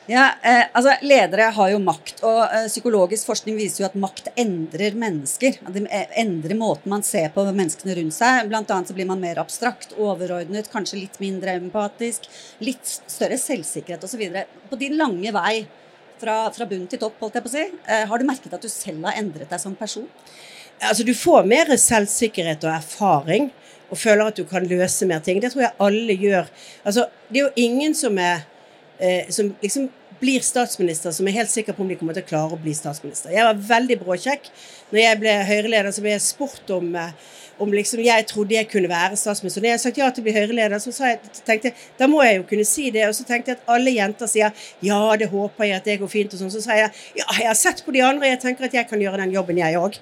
Ja, 0.07 0.35
eh, 0.43 0.67
altså 0.73 0.93
Ledere 1.01 1.47
har 1.57 1.71
jo 1.73 1.79
makt, 1.81 2.19
og 2.29 2.43
eh, 2.45 2.67
psykologisk 2.69 3.31
forskning 3.31 3.57
viser 3.57 3.83
jo 3.83 3.87
at 3.87 3.95
makt 3.97 4.27
endrer 4.37 4.93
mennesker. 5.01 5.57
Det 5.73 5.83
eh, 5.89 6.11
endrer 6.21 6.59
måten 6.61 6.93
man 6.93 7.05
ser 7.07 7.31
på 7.33 7.45
menneskene 7.47 7.97
rundt 7.97 8.17
seg. 8.17 8.51
Blant 8.51 8.69
annet 8.75 8.93
så 8.93 8.97
blir 8.99 9.09
man 9.09 9.23
mer 9.23 9.41
abstrakt, 9.41 9.97
overordnet, 9.97 10.69
kanskje 10.73 11.01
litt 11.01 11.17
mindre 11.25 11.57
empatisk. 11.57 12.29
Litt 12.61 12.85
større 12.85 13.41
selvsikkerhet 13.41 14.05
osv. 14.05 14.27
På 14.69 14.81
din 14.81 14.99
lange 15.01 15.33
vei 15.33 15.65
fra, 16.21 16.39
fra 16.53 16.69
bunn 16.69 16.85
til 16.91 17.01
topp, 17.01 17.17
holdt 17.25 17.41
jeg 17.41 17.49
på 17.49 17.55
å 17.55 17.57
si, 17.57 17.67
eh, 17.89 18.05
har 18.11 18.21
du 18.21 18.29
merket 18.29 18.53
at 18.53 18.69
du 18.69 18.69
selv 18.69 19.09
har 19.09 19.17
endret 19.25 19.49
deg 19.49 19.63
som 19.63 19.73
person? 19.79 20.05
Altså 20.85 21.07
Du 21.07 21.15
får 21.17 21.49
mer 21.49 21.79
selvsikkerhet 21.81 22.69
og 22.69 22.77
erfaring, 22.77 23.55
og 23.89 23.97
føler 23.97 24.29
at 24.29 24.37
du 24.37 24.45
kan 24.45 24.69
løse 24.69 25.09
mer 25.09 25.25
ting. 25.25 25.41
Det 25.41 25.55
tror 25.55 25.71
jeg 25.71 25.79
alle 25.81 26.17
gjør. 26.29 26.51
Altså, 26.85 27.09
Det 27.31 27.41
er 27.41 27.47
jo 27.49 27.71
ingen 27.71 27.95
som 27.95 28.19
er 28.19 28.45
som 29.35 29.49
liksom 29.63 29.89
blir 30.25 30.41
statsminister, 30.41 31.13
som 31.13 31.29
er 31.29 31.37
helt 31.39 31.51
sikker 31.51 31.75
på 31.77 31.83
om 31.85 31.89
de 31.91 31.97
kommer 31.99 32.17
til 32.17 32.25
å 32.25 32.29
klare 32.29 32.57
å 32.57 32.61
bli 32.61 32.75
statsminister. 32.77 33.33
Jeg 33.35 33.47
var 33.47 33.63
veldig 33.69 33.97
bråkjekk. 34.03 34.51
Når 34.93 35.01
jeg 35.01 35.21
ble 35.21 35.33
Høyre-leder, 35.49 35.91
så 35.93 36.05
ble 36.05 36.15
jeg 36.15 36.23
spurt 36.25 36.71
om, 36.73 36.95
eh, 36.97 37.11
om 37.59 37.73
liksom 37.73 38.01
jeg 38.03 38.27
trodde 38.31 38.57
jeg 38.57 38.69
kunne 38.71 38.89
være 38.89 39.19
statsminister. 39.21 39.61
Når 39.61 39.69
jeg 39.69 39.77
har 39.77 39.83
sagt 39.85 39.99
ja 39.99 40.11
til 40.11 40.23
å 40.23 40.27
bli 40.29 40.37
Høyre-leder, 40.37 40.79
så 40.79 40.93
jeg, 41.11 41.21
tenkte 41.45 41.71
jeg 41.71 41.75
da 41.99 42.09
må 42.11 42.23
jeg 42.25 42.39
jo 42.39 42.47
kunne 42.51 42.65
si 42.65 42.91
det. 42.91 43.07
Og 43.09 43.15
så 43.15 43.27
tenkte 43.29 43.53
jeg 43.53 43.61
at 43.61 43.75
alle 43.77 43.91
jenter 43.91 44.31
sier 44.31 44.53
ja, 44.81 45.01
det 45.17 45.29
håper 45.31 45.65
jeg 45.65 45.77
at 45.77 45.85
det 45.85 45.99
går 46.01 46.09
fint 46.09 46.33
og 46.33 46.41
sånn. 46.41 46.55
Så 46.55 46.63
sa 46.65 46.79
jeg 46.79 46.91
ja, 47.19 47.27
jeg 47.41 47.51
har 47.51 47.59
sett 47.59 47.85
på 47.85 47.93
de 47.93 48.01
andre, 48.01 48.27
og 48.27 48.33
jeg 48.33 48.41
tenker 48.41 48.65
at 48.65 48.75
jeg 48.75 48.89
kan 48.89 49.01
gjøre 49.01 49.23
den 49.25 49.35
jobben, 49.35 49.59
jeg 49.59 49.81
òg. 49.81 49.99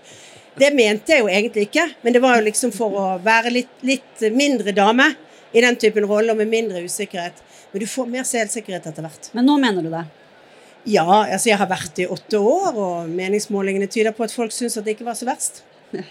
Det 0.58 0.68
mente 0.76 1.14
jeg 1.14 1.24
jo 1.24 1.32
egentlig 1.32 1.70
ikke, 1.70 1.88
men 2.02 2.12
det 2.12 2.20
var 2.20 2.36
jo 2.36 2.44
liksom 2.44 2.74
for 2.76 2.92
å 2.92 3.06
være 3.24 3.50
litt, 3.50 3.72
litt 3.80 4.20
mindre 4.36 4.74
dame 4.76 5.14
i 5.52 5.62
den 5.64 5.76
typen 5.80 6.04
rolle 6.04 6.32
og 6.32 6.36
med 6.36 6.52
mindre 6.52 6.84
usikkerhet. 6.84 7.40
Men 7.72 7.80
du 7.80 7.88
får 7.88 8.08
mer 8.12 8.26
selvsikkerhet 8.28 8.86
etter 8.90 9.06
hvert. 9.06 9.30
Men 9.36 9.48
nå 9.48 9.56
mener 9.60 9.84
du 9.84 9.90
det? 9.92 10.04
Ja, 10.92 11.06
altså 11.06 11.52
jeg 11.52 11.60
har 11.60 11.68
vært 11.70 12.00
i 12.02 12.08
åtte 12.10 12.40
år, 12.42 12.74
og 12.74 13.12
meningsmålingene 13.12 13.86
tyder 13.90 14.14
på 14.16 14.26
at 14.26 14.34
folk 14.34 14.54
syns 14.54 14.76
at 14.76 14.86
det 14.86 14.96
ikke 14.96 15.06
var 15.06 15.18
så 15.18 15.28
verst. 15.28 15.62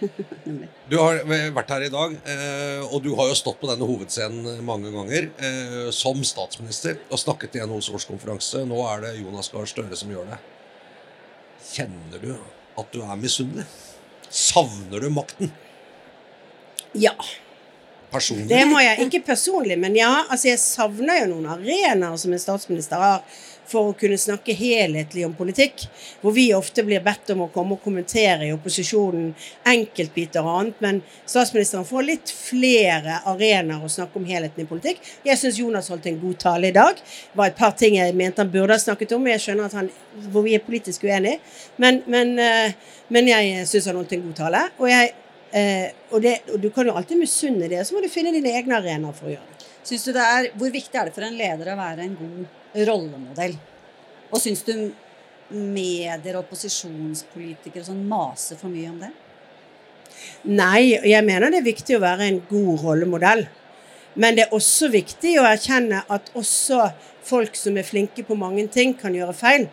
Du 0.92 0.98
har 1.00 1.22
vært 1.26 1.72
her 1.74 1.86
i 1.88 1.92
dag, 1.92 2.14
eh, 2.30 2.82
og 2.86 3.02
du 3.06 3.14
har 3.18 3.32
jo 3.32 3.38
stått 3.38 3.60
på 3.62 3.70
denne 3.70 3.88
hovedscenen 3.88 4.60
mange 4.68 4.92
ganger 4.94 5.30
eh, 5.42 5.88
som 5.96 6.20
statsminister 6.28 7.00
og 7.10 7.22
snakket 7.22 7.58
i 7.58 7.64
NHOs 7.66 7.90
årskonferanse. 7.96 8.66
Nå 8.68 8.82
er 8.92 9.06
det 9.06 9.14
Jonas 9.22 9.50
Gahr 9.54 9.70
Støre 9.70 9.98
som 9.98 10.12
gjør 10.14 10.28
det. 10.34 10.42
Kjenner 11.72 12.22
du 12.22 12.34
at 12.36 12.92
du 12.94 13.00
er 13.06 13.22
misunnelig? 13.22 13.66
Savner 14.32 15.04
du 15.04 15.10
makten? 15.14 15.52
Ja. 16.94 17.16
Personlig? 18.12 18.50
Det 18.50 18.66
må 18.68 18.82
jeg. 18.84 19.00
Ikke 19.06 19.24
personlig, 19.32 19.78
men 19.80 19.96
ja. 19.96 20.12
Altså, 20.28 20.52
jeg 20.52 20.60
savner 20.60 21.24
jo 21.24 21.32
noen 21.36 21.48
arenaer 21.56 22.20
som 22.20 22.34
en 22.34 22.44
statsminister 22.44 23.00
har 23.00 23.24
for 23.72 23.92
å 23.92 23.96
kunne 23.98 24.18
snakke 24.20 24.54
helhetlig 24.58 25.24
om 25.26 25.36
politikk. 25.38 25.86
Hvor 26.22 26.36
vi 26.36 26.50
ofte 26.56 26.84
blir 26.84 27.04
bedt 27.06 27.32
om 27.32 27.46
å 27.46 27.50
komme 27.54 27.78
og 27.78 27.86
kommentere 27.86 28.50
i 28.50 28.54
opposisjonen 28.56 29.32
enkeltbiter 29.72 30.44
og 30.44 30.58
annet. 30.58 30.84
Men 30.84 31.02
statsministeren 31.24 31.88
får 31.88 32.08
litt 32.08 32.34
flere 32.36 33.22
arenaer 33.32 33.86
å 33.86 33.92
snakke 33.92 34.20
om 34.20 34.28
helheten 34.28 34.66
i 34.66 34.70
politikk. 34.70 35.02
Jeg 35.28 35.40
syns 35.40 35.62
Jonas 35.62 35.92
holdt 35.94 36.10
en 36.12 36.20
god 36.22 36.40
tale 36.44 36.72
i 36.72 36.76
dag. 36.76 37.00
Det 37.00 37.40
var 37.40 37.52
et 37.52 37.60
par 37.60 37.76
ting 37.80 37.98
jeg 38.00 38.18
mente 38.18 38.44
han 38.44 38.52
burde 38.52 38.76
ha 38.76 38.82
snakket 38.82 39.16
om. 39.18 39.32
Jeg 39.32 39.46
skjønner 39.46 39.72
at 39.72 39.80
han, 39.80 39.92
hvor 40.34 40.46
vi 40.48 40.58
er 40.58 40.66
politisk 40.66 41.08
uenige. 41.08 41.40
Men, 41.82 42.04
men, 42.12 42.36
eh, 42.40 42.96
men 43.14 43.32
jeg 43.32 43.68
syns 43.72 43.92
han 43.92 44.02
holdt 44.02 44.18
en 44.18 44.28
god 44.28 44.40
tale. 44.44 44.68
Og 44.82 44.92
jeg 44.92 45.14
Eh, 45.52 45.92
og, 46.12 46.22
det, 46.24 46.38
og, 46.48 46.60
du 46.64 46.70
kan 46.72 46.88
jo 46.88 46.96
alltid 46.96 47.20
misunne 47.20 47.68
det, 47.72 47.82
så 47.84 47.96
må 47.96 48.04
du 48.04 48.12
finne 48.12 48.32
dine 48.32 48.54
egne 48.56 48.78
arenaer 48.78 49.16
for 49.16 49.28
å 49.28 49.34
gjøre 49.34 49.50
det. 49.52 49.70
Synes 49.84 50.06
du 50.06 50.12
det 50.16 50.24
er, 50.24 50.50
Hvor 50.56 50.72
viktig 50.72 51.00
er 51.00 51.10
det 51.10 51.16
for 51.16 51.26
en 51.28 51.38
leder 51.38 51.72
å 51.74 51.80
være 51.80 52.06
en 52.06 52.18
god 52.20 52.86
rollemodell? 52.88 53.58
Og 54.32 54.40
syns 54.40 54.64
du 54.64 54.76
medier 55.52 56.38
og 56.38 56.46
opposisjonspolitikere 56.46 57.84
sånn 57.84 58.06
maser 58.08 58.60
for 58.60 58.72
mye 58.72 58.94
om 58.94 59.02
det? 59.02 59.12
Nei, 60.48 60.94
jeg 61.10 61.26
mener 61.28 61.52
det 61.52 61.60
er 61.60 61.68
viktig 61.68 61.98
å 61.98 62.04
være 62.04 62.30
en 62.30 62.40
god 62.48 62.86
rollemodell. 62.86 63.44
Men 64.16 64.38
det 64.38 64.46
er 64.46 64.56
også 64.56 64.90
viktig 64.92 65.38
å 65.40 65.48
erkjenne 65.48 66.04
at 66.12 66.32
også 66.38 66.90
folk 67.28 67.56
som 67.60 67.78
er 67.80 67.88
flinke 67.88 68.24
på 68.28 68.36
mange 68.40 68.66
ting, 68.72 68.96
kan 68.98 69.16
gjøre 69.16 69.36
feil. 69.36 69.68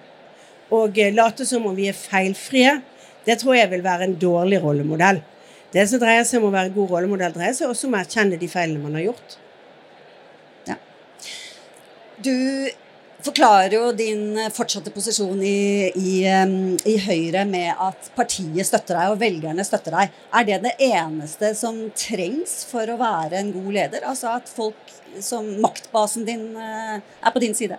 Og 0.74 0.98
eh, 0.98 1.14
late 1.14 1.46
som 1.48 1.66
om 1.66 1.76
vi 1.76 1.88
er 1.90 1.96
feilfrie, 1.96 2.78
det 3.26 3.38
tror 3.40 3.58
jeg 3.58 3.70
vil 3.72 3.84
være 3.84 4.08
en 4.08 4.18
dårlig 4.20 4.60
rollemodell. 4.62 5.20
Det 5.72 5.84
som 5.88 6.00
dreier 6.00 6.24
seg 6.24 6.40
om 6.40 6.48
å 6.48 6.54
være 6.54 6.72
god 6.72 6.94
rollemodell, 6.94 7.34
dreier 7.34 7.56
seg 7.56 7.68
også 7.68 7.88
om 7.88 7.96
å 7.96 8.00
erkjenne 8.00 8.40
de 8.40 8.48
feilene 8.48 8.80
man 8.80 8.96
har 8.96 9.10
gjort. 9.10 9.38
Ja. 10.68 10.78
Du 12.24 12.34
forklarer 13.24 13.74
jo 13.74 13.90
din 13.96 14.38
fortsatte 14.54 14.92
posisjon 14.94 15.40
i, 15.44 15.90
i, 15.90 16.14
i, 16.24 16.94
Høyre 17.04 17.44
med 17.48 17.72
at 17.74 18.10
partiet 18.16 18.68
støtter 18.68 18.96
deg 18.96 19.12
og 19.12 19.20
velgerne 19.20 19.66
støtter 19.66 19.96
deg. 19.98 20.14
Er 20.32 20.48
det 20.48 20.60
det 20.64 20.74
eneste 20.88 21.52
som 21.58 21.80
trengs 21.98 22.62
for 22.70 22.88
å 22.88 22.98
være 23.00 23.42
en 23.42 23.52
god 23.56 23.72
leder? 23.80 24.06
Altså 24.08 24.32
at 24.38 24.48
folk 24.48 24.94
som 25.20 25.46
maktbasen 25.62 26.24
din 26.26 26.56
eh, 26.56 26.98
er 26.98 27.34
på 27.34 27.42
din 27.42 27.54
side? 27.54 27.78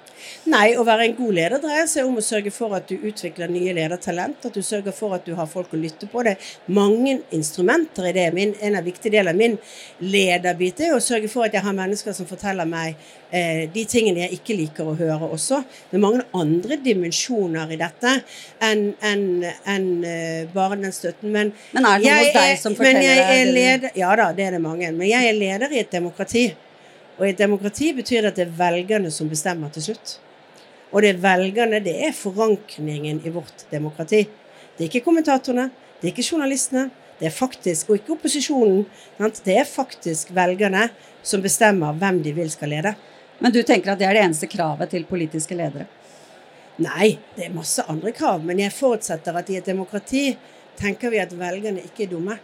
Nei, 0.50 0.74
å 0.78 0.86
være 0.88 1.08
en 1.08 1.16
god 1.18 1.36
leder 1.38 1.62
dreier 1.64 1.88
seg 1.90 2.08
om 2.08 2.20
å 2.20 2.26
sørge 2.26 2.52
for 2.54 2.76
at 2.78 2.90
du 2.90 2.96
utvikler 2.98 3.52
nye 3.52 3.74
ledertalent. 3.78 4.46
At 4.46 4.56
du 4.56 4.64
sørger 4.66 4.96
for 4.96 5.16
at 5.18 5.26
du 5.28 5.36
har 5.38 5.50
folk 5.50 5.74
å 5.74 5.80
lytte 5.80 6.10
på. 6.10 6.24
Det 6.26 6.36
er 6.36 6.52
mange 6.76 7.20
instrumenter 7.36 8.10
i 8.10 8.16
det. 8.16 8.28
Min, 8.36 8.56
en 8.62 8.80
av 8.80 8.88
viktige 8.88 9.18
deler 9.18 9.34
av 9.34 9.40
min 9.40 9.58
lederbit 10.04 10.86
er 10.88 10.96
å 10.96 11.04
sørge 11.04 11.32
for 11.32 11.48
at 11.48 11.56
jeg 11.56 11.66
har 11.66 11.78
mennesker 11.78 12.16
som 12.16 12.30
forteller 12.30 12.70
meg 12.70 12.98
eh, 13.32 13.66
de 13.72 13.86
tingene 13.90 14.26
jeg 14.26 14.40
ikke 14.40 14.58
liker 14.60 14.90
å 14.90 14.96
høre 15.00 15.32
også. 15.34 15.62
Det 15.90 16.00
er 16.00 16.04
mange 16.04 16.26
andre 16.38 16.80
dimensjoner 16.84 17.74
i 17.74 17.80
dette 17.80 18.16
enn 18.66 18.90
en, 19.06 19.26
en, 19.70 19.88
uh, 20.04 20.50
bare 20.54 20.80
den 20.80 20.94
støtten. 20.96 21.32
Men, 21.34 21.54
men 21.76 21.86
er 21.86 22.02
det 22.02 22.10
noe 22.10 22.24
hos 22.24 22.34
deg 22.36 22.56
som 22.62 22.78
forteller 22.78 23.54
leder, 23.54 23.94
Ja 24.00 24.14
da, 24.18 24.32
det 24.36 24.50
er 24.50 24.58
det 24.58 24.64
mange. 24.64 24.92
Men 24.96 25.10
jeg 25.10 25.30
er 25.30 25.38
leder 25.38 25.76
i 25.76 25.84
et 25.84 25.94
demokrati. 25.94 26.50
Og 27.20 27.28
i 27.28 27.34
et 27.34 27.42
demokrati 27.42 27.92
betyr 27.94 28.24
det 28.24 28.32
at 28.32 28.40
det 28.40 28.46
er 28.48 28.58
velgerne 28.58 29.12
som 29.12 29.30
bestemmer 29.30 29.72
til 29.76 29.90
slutt. 29.90 30.16
Og 30.90 31.04
det 31.04 31.12
er 31.12 31.22
velgerne, 31.22 31.82
det 31.84 31.98
er 32.08 32.16
forankringen 32.16 33.20
i 33.26 33.34
vårt 33.34 33.68
demokrati. 33.72 34.24
Det 34.78 34.86
er 34.86 34.88
ikke 34.88 35.04
kommentatorene, 35.06 35.68
det 36.00 36.08
er 36.08 36.14
ikke 36.14 36.26
journalistene, 36.32 36.88
det 37.20 37.28
er 37.28 37.36
faktisk, 37.36 37.90
og 37.90 38.00
ikke 38.00 38.16
opposisjonen, 38.16 38.86
det 39.44 39.58
er 39.60 39.68
faktisk 39.68 40.32
velgerne 40.32 40.88
som 41.22 41.44
bestemmer 41.44 41.98
hvem 42.00 42.22
de 42.24 42.34
vil 42.34 42.50
skal 42.52 42.72
lede. 42.72 42.96
Men 43.40 43.52
du 43.52 43.60
tenker 43.64 43.92
at 43.92 44.00
det 44.00 44.08
er 44.08 44.16
det 44.16 44.24
eneste 44.24 44.48
kravet 44.52 44.92
til 44.94 45.06
politiske 45.08 45.56
ledere? 45.56 45.88
Nei, 46.80 47.12
det 47.36 47.50
er 47.50 47.56
masse 47.56 47.84
andre 47.92 48.14
krav. 48.16 48.40
Men 48.44 48.62
jeg 48.64 48.72
forutsetter 48.72 49.36
at 49.36 49.50
i 49.52 49.58
et 49.60 49.68
demokrati 49.68 50.32
tenker 50.80 51.12
vi 51.12 51.20
at 51.20 51.36
velgerne 51.36 51.84
ikke 51.84 52.06
er 52.06 52.12
dumme. 52.14 52.38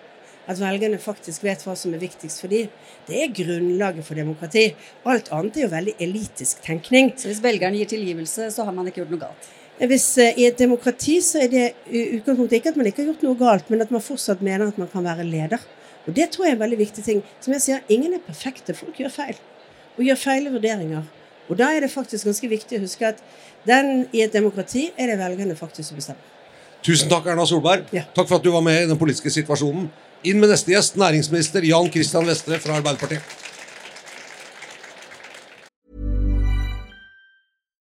At 0.45 0.59
velgerne 0.61 0.99
faktisk 1.01 1.43
vet 1.45 1.63
hva 1.65 1.73
som 1.79 1.93
er 1.95 2.01
viktigst 2.03 2.43
for 2.43 2.53
dem. 2.53 2.69
Det 3.07 3.21
er 3.23 3.33
grunnlaget 3.33 4.05
for 4.05 4.17
demokrati. 4.17 4.67
Alt 5.09 5.31
annet 5.33 5.57
er 5.57 5.65
jo 5.65 5.71
veldig 5.71 5.95
elitisk 6.05 6.61
tenkning. 6.65 7.13
Så 7.17 7.31
hvis 7.31 7.41
velgerne 7.43 7.79
gir 7.81 7.89
tilgivelse, 7.95 8.51
så 8.53 8.65
har 8.67 8.75
man 8.75 8.89
ikke 8.89 9.01
gjort 9.03 9.15
noe 9.15 9.23
galt? 9.25 9.49
Hvis 9.75 10.05
uh, 10.21 10.29
I 10.29 10.45
et 10.47 10.59
demokrati 10.59 11.17
så 11.25 11.41
er 11.43 11.49
det 11.51 11.65
utgangspunktet 11.89 12.59
ikke 12.59 12.71
at 12.71 12.77
man 12.79 12.87
ikke 12.87 13.03
har 13.03 13.09
gjort 13.09 13.25
noe 13.25 13.39
galt, 13.39 13.73
men 13.73 13.83
at 13.83 13.91
man 13.91 14.03
fortsatt 14.05 14.45
mener 14.45 14.69
at 14.69 14.77
man 14.79 14.91
kan 14.91 15.03
være 15.03 15.25
leder. 15.27 15.65
Og 16.05 16.13
Det 16.15 16.29
tror 16.31 16.45
jeg 16.45 16.53
er 16.53 16.59
en 16.59 16.63
veldig 16.63 16.79
viktig 16.79 17.03
ting. 17.03 17.25
Som 17.41 17.57
jeg 17.57 17.65
sier, 17.65 17.83
ingen 17.89 18.13
er 18.13 18.21
perfekte. 18.23 18.77
Folk 18.77 19.01
gjør 19.01 19.11
feil. 19.11 19.41
Og 19.97 20.05
gjør 20.05 20.21
feile 20.21 20.53
vurderinger. 20.53 21.03
Og 21.49 21.57
da 21.57 21.71
er 21.73 21.85
det 21.85 21.91
faktisk 21.93 22.29
ganske 22.29 22.49
viktig 22.49 22.77
å 22.77 22.85
huske 22.85 23.09
at 23.09 23.21
den, 23.65 24.05
i 24.13 24.21
et 24.25 24.33
demokrati 24.33 24.91
er 24.97 25.09
det 25.11 25.19
velgerne 25.21 25.57
faktisk 25.57 25.89
som 25.89 25.97
bestemmer. 25.97 26.34
Tusen 26.85 27.09
takk, 27.09 27.25
Erna 27.31 27.47
Solberg. 27.49 27.87
Ja. 27.95 28.03
Takk 28.13 28.29
for 28.29 28.37
at 28.37 28.43
du 28.45 28.51
var 28.53 28.61
med 28.61 28.83
i 28.83 28.89
den 28.89 28.99
politiske 28.99 29.31
situasjonen. 29.33 29.87
Inn 30.25 30.37
med 30.41 30.51
neste 30.53 30.69
gjest, 30.73 30.99
næringsminister 31.01 31.65
Jan 31.65 31.89
Christian 31.93 32.27
Vestre 32.29 32.59
fra 32.61 32.77
Arbeiderpartiet. 32.77 33.25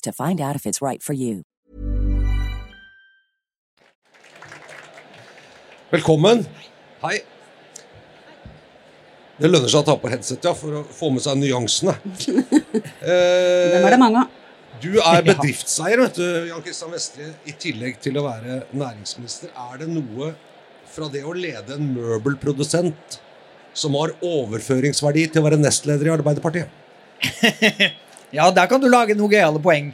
to 0.00 0.12
find 0.12 0.40
out 0.40 0.56
if 0.56 0.66
it's 0.66 0.80
right 0.80 1.02
for 1.02 1.14
you. 1.14 1.44
Velkommen. 5.90 6.44
Hei. 7.02 7.16
Det 9.40 9.48
lønner 9.48 9.70
seg 9.72 9.80
å 9.80 9.86
ta 9.88 9.96
på 9.98 10.10
headset 10.12 10.44
ja, 10.44 10.52
for 10.54 10.82
å 10.82 10.82
få 10.84 11.08
med 11.14 11.24
seg 11.24 11.40
nyansene. 11.40 11.96
eh, 12.20 13.72
Dem 13.72 13.86
er 13.88 13.94
det 13.96 13.98
mange 13.98 14.22
av. 14.22 14.36
Du 14.80 14.92
er 15.00 15.24
bedriftseier, 15.30 16.02
vet 16.04 16.20
du, 16.20 16.26
Jan 16.50 16.62
Kristian 16.64 16.92
Vestre, 16.94 17.32
i 17.48 17.56
tillegg 17.58 17.98
til 18.04 18.20
å 18.20 18.26
være 18.28 18.60
næringsminister. 18.70 19.50
Er 19.70 19.80
det 19.82 19.88
noe 19.90 20.34
fra 20.90 21.08
det 21.10 21.24
å 21.26 21.34
lede 21.34 21.74
en 21.74 21.90
møbelprodusent 21.96 23.18
som 23.74 23.96
har 23.98 24.14
overføringsverdi 24.26 25.26
til 25.32 25.42
å 25.42 25.48
være 25.48 25.58
nestleder 25.62 26.10
i 26.10 26.14
Arbeiderpartiet? 26.14 26.78
Ja, 28.34 28.50
der 28.54 28.70
kan 28.70 28.82
du 28.82 28.88
lage 28.90 29.16
noen 29.18 29.32
gøyale 29.32 29.62
poeng. 29.62 29.90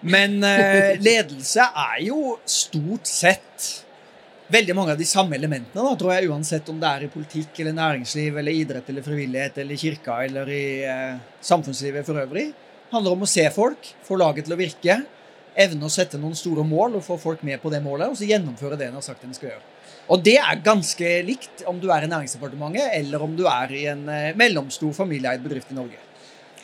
Men 0.00 0.40
eh, 0.46 0.96
ledelse 1.08 1.66
er 1.68 2.00
jo 2.06 2.38
stort 2.48 3.08
sett 3.08 3.68
veldig 4.50 4.74
mange 4.74 4.94
av 4.96 4.98
de 4.98 5.06
samme 5.06 5.36
elementene, 5.36 5.84
da, 5.84 5.92
tror 5.98 6.14
jeg, 6.16 6.30
uansett 6.30 6.68
om 6.72 6.80
det 6.80 6.88
er 6.88 7.06
i 7.06 7.12
politikk 7.12 7.60
eller 7.62 7.76
næringsliv 7.76 8.40
eller 8.40 8.56
idrett 8.62 8.88
eller 8.90 9.04
frivillighet 9.06 9.60
eller 9.62 9.78
kirka 9.78 10.16
eller 10.26 10.50
i 10.50 10.64
eh, 10.82 11.20
samfunnslivet 11.44 12.06
for 12.06 12.18
øvrig. 12.22 12.48
Det 12.50 12.96
handler 12.96 13.14
om 13.14 13.26
å 13.26 13.30
se 13.30 13.44
folk, 13.54 13.92
få 14.06 14.18
laget 14.18 14.48
til 14.48 14.56
å 14.56 14.58
virke, 14.58 14.96
evne 15.60 15.86
å 15.86 15.92
sette 15.92 16.18
noen 16.18 16.34
store 16.38 16.64
mål 16.66 16.98
og 16.98 17.06
få 17.06 17.18
folk 17.20 17.44
med 17.46 17.60
på 17.62 17.70
det 17.70 17.82
målet, 17.84 18.10
og 18.10 18.18
så 18.18 18.26
gjennomføre 18.26 18.78
det 18.80 18.88
en 18.88 18.98
har 18.98 19.06
sagt 19.06 19.26
en 19.26 19.36
skal 19.36 19.52
gjøre. 19.52 19.66
Og 20.10 20.22
det 20.26 20.38
er 20.42 20.62
ganske 20.64 21.10
likt 21.22 21.62
om 21.70 21.78
du 21.78 21.90
er 21.94 22.02
i 22.02 22.10
Næringsdepartementet 22.10 22.96
eller 22.96 23.22
om 23.22 23.36
du 23.38 23.44
er 23.46 23.74
i 23.76 23.84
en 23.92 24.06
eh, 24.10 24.32
mellomstor 24.38 24.96
familieeid 24.96 25.44
bedrift 25.44 25.70
i 25.70 25.78
Norge. 25.78 26.00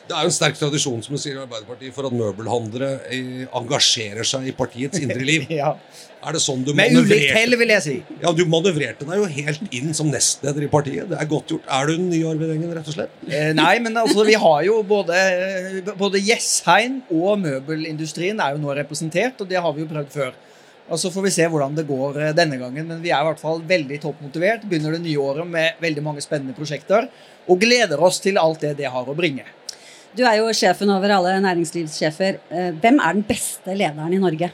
Det 0.07 0.15
er 0.15 0.23
jo 0.23 0.31
en 0.31 0.35
sterk 0.37 0.59
tradisjon 0.59 1.01
som 1.03 1.17
du 1.17 1.19
sier 1.19 1.35
i 1.35 1.41
Arbeiderpartiet 1.43 1.95
for 1.95 2.07
at 2.07 2.15
møbelhandlere 2.15 2.91
eh, 3.11 3.47
engasjerer 3.59 4.27
seg 4.29 4.47
i 4.47 4.55
partiets 4.55 5.03
indre 5.03 5.25
liv. 5.27 5.49
Ja. 5.57 5.77
Er 6.27 6.35
det 6.35 6.41
sånn 6.43 6.63
du 6.67 6.73
Med 6.75 6.95
ulikt 6.97 7.31
hell, 7.37 7.55
vil 7.61 7.71
jeg 7.71 7.83
si. 7.85 7.95
Ja, 8.23 8.33
Du 8.35 8.43
manøvrerte 8.51 9.07
deg 9.07 9.21
jo 9.21 9.27
helt 9.31 9.75
inn 9.77 9.93
som 9.95 10.09
nestleder 10.11 10.65
i 10.65 10.71
partiet. 10.71 11.07
Det 11.11 11.19
er 11.23 11.29
godt 11.31 11.53
gjort. 11.55 11.69
Er 11.71 11.87
du 11.87 11.93
den 11.95 12.09
nye 12.11 12.33
arvedengen, 12.33 12.73
rett 12.75 12.89
og 12.91 12.97
slett? 12.97 13.13
Eh, 13.29 13.53
nei, 13.57 13.77
men 13.85 13.99
altså, 14.01 14.25
vi 14.27 14.35
har 14.43 14.65
jo 14.67 14.81
både, 14.87 15.21
både 15.99 16.23
Jessheim 16.25 16.99
og 17.15 17.39
møbelindustrien 17.45 18.43
er 18.43 18.57
jo 18.57 18.63
nå 18.65 18.75
representert, 18.79 19.39
og 19.43 19.51
det 19.53 19.63
har 19.63 19.77
vi 19.77 19.85
jo 19.85 19.91
prøvd 19.93 20.11
før. 20.17 20.35
Og 20.87 20.99
Så 21.03 21.11
får 21.11 21.25
vi 21.27 21.35
se 21.35 21.47
hvordan 21.51 21.75
det 21.79 21.87
går 21.89 22.19
eh, 22.23 22.33
denne 22.37 22.59
gangen, 22.61 22.87
men 22.91 23.03
vi 23.03 23.11
er 23.11 23.23
i 23.23 23.29
hvert 23.29 23.43
fall 23.43 23.63
veldig 23.67 24.01
toppmotivert. 24.03 24.67
Begynner 24.71 24.95
det 24.97 25.03
nye 25.07 25.23
året 25.23 25.49
med 25.51 25.83
veldig 25.83 26.05
mange 26.07 26.25
spennende 26.25 26.55
prosjekter, 26.59 27.09
og 27.47 27.63
gleder 27.63 28.03
oss 28.03 28.21
til 28.23 28.39
alt 28.39 28.63
det 28.63 28.77
det 28.81 28.91
har 28.91 29.07
å 29.07 29.17
bringe. 29.19 29.47
Du 30.17 30.23
er 30.25 30.39
jo 30.41 30.49
sjefen 30.57 30.91
over 30.95 31.13
alle 31.19 31.35
næringslivssjefer. 31.45 32.39
Eh, 32.51 32.71
Hvem 32.81 33.01
er 33.05 33.19
den 33.19 33.25
beste 33.29 33.75
lederen 33.77 34.15
i 34.17 34.21
Norge? 34.23 34.51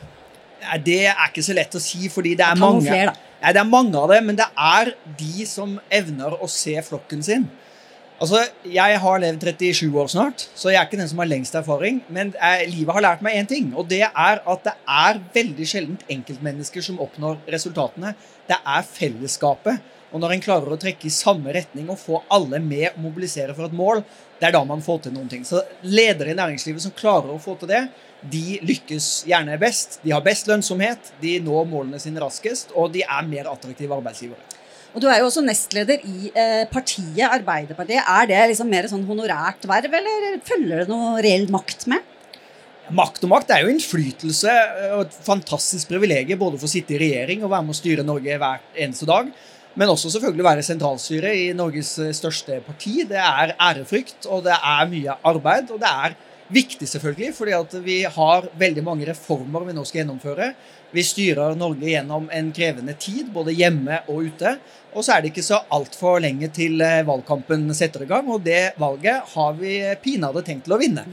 Det 0.84 1.00
er 1.10 1.26
ikke 1.28 1.42
så 1.42 1.54
lett 1.54 1.74
å 1.74 1.82
si, 1.82 2.08
fordi 2.10 2.36
det 2.38 2.46
er 2.46 2.58
mange 2.58 2.82
flere. 2.86 3.14
Nei, 3.42 3.50
det 3.54 3.60
er 3.62 3.66
mange 3.70 3.98
av 3.98 4.10
dem, 4.12 4.28
men 4.30 4.38
det 4.38 4.46
er 4.54 4.92
de 5.18 5.46
som 5.50 5.74
evner 5.90 6.36
å 6.38 6.48
se 6.50 6.76
flokken 6.86 7.22
sin. 7.26 7.48
Altså, 8.22 8.44
Jeg 8.62 8.98
har 9.02 9.18
levd 9.18 9.42
37 9.42 9.96
år 9.98 10.10
snart, 10.12 10.44
så 10.54 10.70
jeg 10.70 10.78
er 10.78 10.86
ikke 10.86 11.00
den 11.00 11.08
som 11.10 11.18
har 11.18 11.26
lengst 11.26 11.56
erfaring. 11.58 12.02
Men 12.08 12.30
jeg, 12.36 12.68
livet 12.70 12.94
har 12.94 13.02
lært 13.02 13.24
meg 13.26 13.34
én 13.40 13.48
ting, 13.50 13.72
og 13.74 13.88
det 13.90 14.04
er 14.06 14.42
at 14.46 14.62
det 14.68 14.74
er 14.86 15.18
veldig 15.34 15.66
sjeldent 15.66 16.04
enkeltmennesker 16.08 16.84
som 16.86 17.00
oppnår 17.02 17.40
resultatene. 17.50 18.14
Det 18.46 18.58
er 18.62 18.86
fellesskapet. 18.86 19.82
Og 20.12 20.20
når 20.20 20.34
en 20.34 20.44
klarer 20.44 20.72
å 20.72 20.78
trekke 20.80 21.08
i 21.08 21.12
samme 21.12 21.52
retning 21.56 21.88
og 21.90 22.00
få 22.00 22.20
alle 22.32 22.60
med 22.60 22.90
og 22.92 23.00
mobilisere 23.06 23.56
for 23.56 23.68
et 23.68 23.76
mål, 23.76 24.02
det 24.40 24.50
er 24.50 24.56
da 24.56 24.62
man 24.68 24.84
får 24.84 25.06
til 25.06 25.14
noen 25.16 25.30
ting. 25.30 25.44
Så 25.48 25.62
ledere 25.88 26.34
i 26.34 26.38
næringslivet 26.38 26.84
som 26.84 26.94
klarer 26.96 27.32
å 27.32 27.40
få 27.40 27.56
til 27.60 27.70
det, 27.72 27.86
de 28.22 28.60
lykkes 28.62 29.24
gjerne 29.26 29.56
best. 29.58 29.98
De 30.04 30.12
har 30.14 30.22
best 30.24 30.50
lønnsomhet, 30.50 31.14
de 31.22 31.38
når 31.42 31.66
målene 31.70 32.00
sine 32.02 32.20
raskest, 32.22 32.74
og 32.76 32.92
de 32.94 33.02
er 33.06 33.30
mer 33.30 33.48
attraktive 33.50 33.96
arbeidsgivere. 33.96 34.60
Og 34.92 35.00
Du 35.00 35.08
er 35.08 35.22
jo 35.22 35.28
også 35.30 35.40
nestleder 35.44 36.02
i 36.04 36.30
eh, 36.36 36.64
partiet 36.68 37.24
Arbeiderpartiet. 37.24 38.04
Er 38.04 38.28
det 38.28 38.40
liksom 38.50 38.68
mer 38.68 38.88
sånn 38.90 39.06
honorært 39.08 39.64
verv, 39.68 39.94
eller 39.98 40.36
følger 40.44 40.82
det 40.82 40.90
noe 40.90 41.22
reell 41.24 41.48
makt 41.52 41.86
med? 41.88 42.10
Makt 42.92 43.22
og 43.24 43.30
makt 43.30 43.54
er 43.54 43.62
jo 43.64 43.72
innflytelse 43.72 44.52
eh, 44.52 44.92
og 44.98 45.06
et 45.06 45.16
fantastisk 45.24 45.88
privilegium 45.88 46.40
både 46.42 46.60
for 46.60 46.68
å 46.68 46.72
sitte 46.74 46.96
i 46.96 47.00
regjering 47.00 47.40
og 47.40 47.54
være 47.54 47.64
med 47.64 47.72
å 47.76 47.78
styre 47.78 48.04
Norge 48.04 48.36
hver 48.42 48.66
eneste 48.74 49.08
dag, 49.08 49.30
men 49.74 49.88
også 49.88 50.10
selvfølgelig 50.12 50.44
være 50.44 50.64
sentralstyre 50.66 51.32
i 51.36 51.46
Norges 51.56 51.94
eh, 52.02 52.12
største 52.16 52.60
parti. 52.66 53.02
Det 53.08 53.20
er 53.20 53.54
ærefrykt, 53.56 54.26
og 54.28 54.44
det 54.44 54.54
er 54.58 54.90
mye 54.90 55.16
arbeid. 55.24 55.72
Og 55.72 55.80
det 55.80 55.88
er 55.88 56.16
viktig, 56.52 56.88
selvfølgelig, 56.88 57.32
fordi 57.34 57.54
at 57.56 57.76
vi 57.84 57.96
har 58.04 58.48
veldig 58.60 58.84
mange 58.84 59.08
reformer 59.08 59.64
vi 59.64 59.76
nå 59.76 59.84
skal 59.88 60.02
gjennomføre. 60.02 60.50
Vi 60.92 61.04
styrer 61.08 61.56
Norge 61.56 61.88
gjennom 61.88 62.28
en 62.28 62.50
krevende 62.52 62.94
tid, 63.00 63.30
både 63.32 63.54
hjemme 63.56 64.02
og 64.12 64.28
ute. 64.28 64.58
Og 64.92 65.06
så 65.06 65.14
er 65.14 65.22
det 65.22 65.32
ikke 65.32 65.46
så 65.46 65.62
altfor 65.72 66.20
lenge 66.20 66.52
til 66.52 66.76
eh, 66.84 67.00
valgkampen 67.08 67.70
setter 67.76 68.04
i 68.04 68.10
gang, 68.10 68.28
og 68.28 68.44
det 68.44 68.74
valget 68.80 69.32
har 69.32 69.56
vi 69.56 69.78
pinadø 70.04 70.44
tenkt 70.44 70.68
til 70.68 70.76
å 70.76 70.82
vinne. 70.82 71.06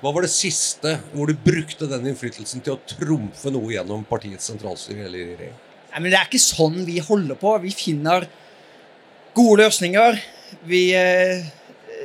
Hva 0.00 0.12
var 0.14 0.22
det 0.22 0.30
siste 0.30 0.96
hvor 1.12 1.28
du 1.28 1.36
brukte 1.36 1.90
den 1.90 2.06
innflytelsen 2.06 2.62
til 2.64 2.76
å 2.76 2.82
trumfe 2.88 3.52
noe 3.52 3.74
gjennom 3.74 4.06
partiets 4.08 4.46
sentralstyre 4.48 5.08
eller 5.08 5.34
regjering? 5.34 5.73
Nei, 5.94 6.02
men 6.02 6.10
Det 6.10 6.18
er 6.18 6.26
ikke 6.26 6.42
sånn 6.42 6.80
vi 6.88 6.98
holder 6.98 7.38
på. 7.38 7.52
Vi 7.62 7.70
finner 7.70 8.26
gode 9.34 9.62
løsninger. 9.62 10.18
Vi 10.66 10.88
eh, 10.98 11.44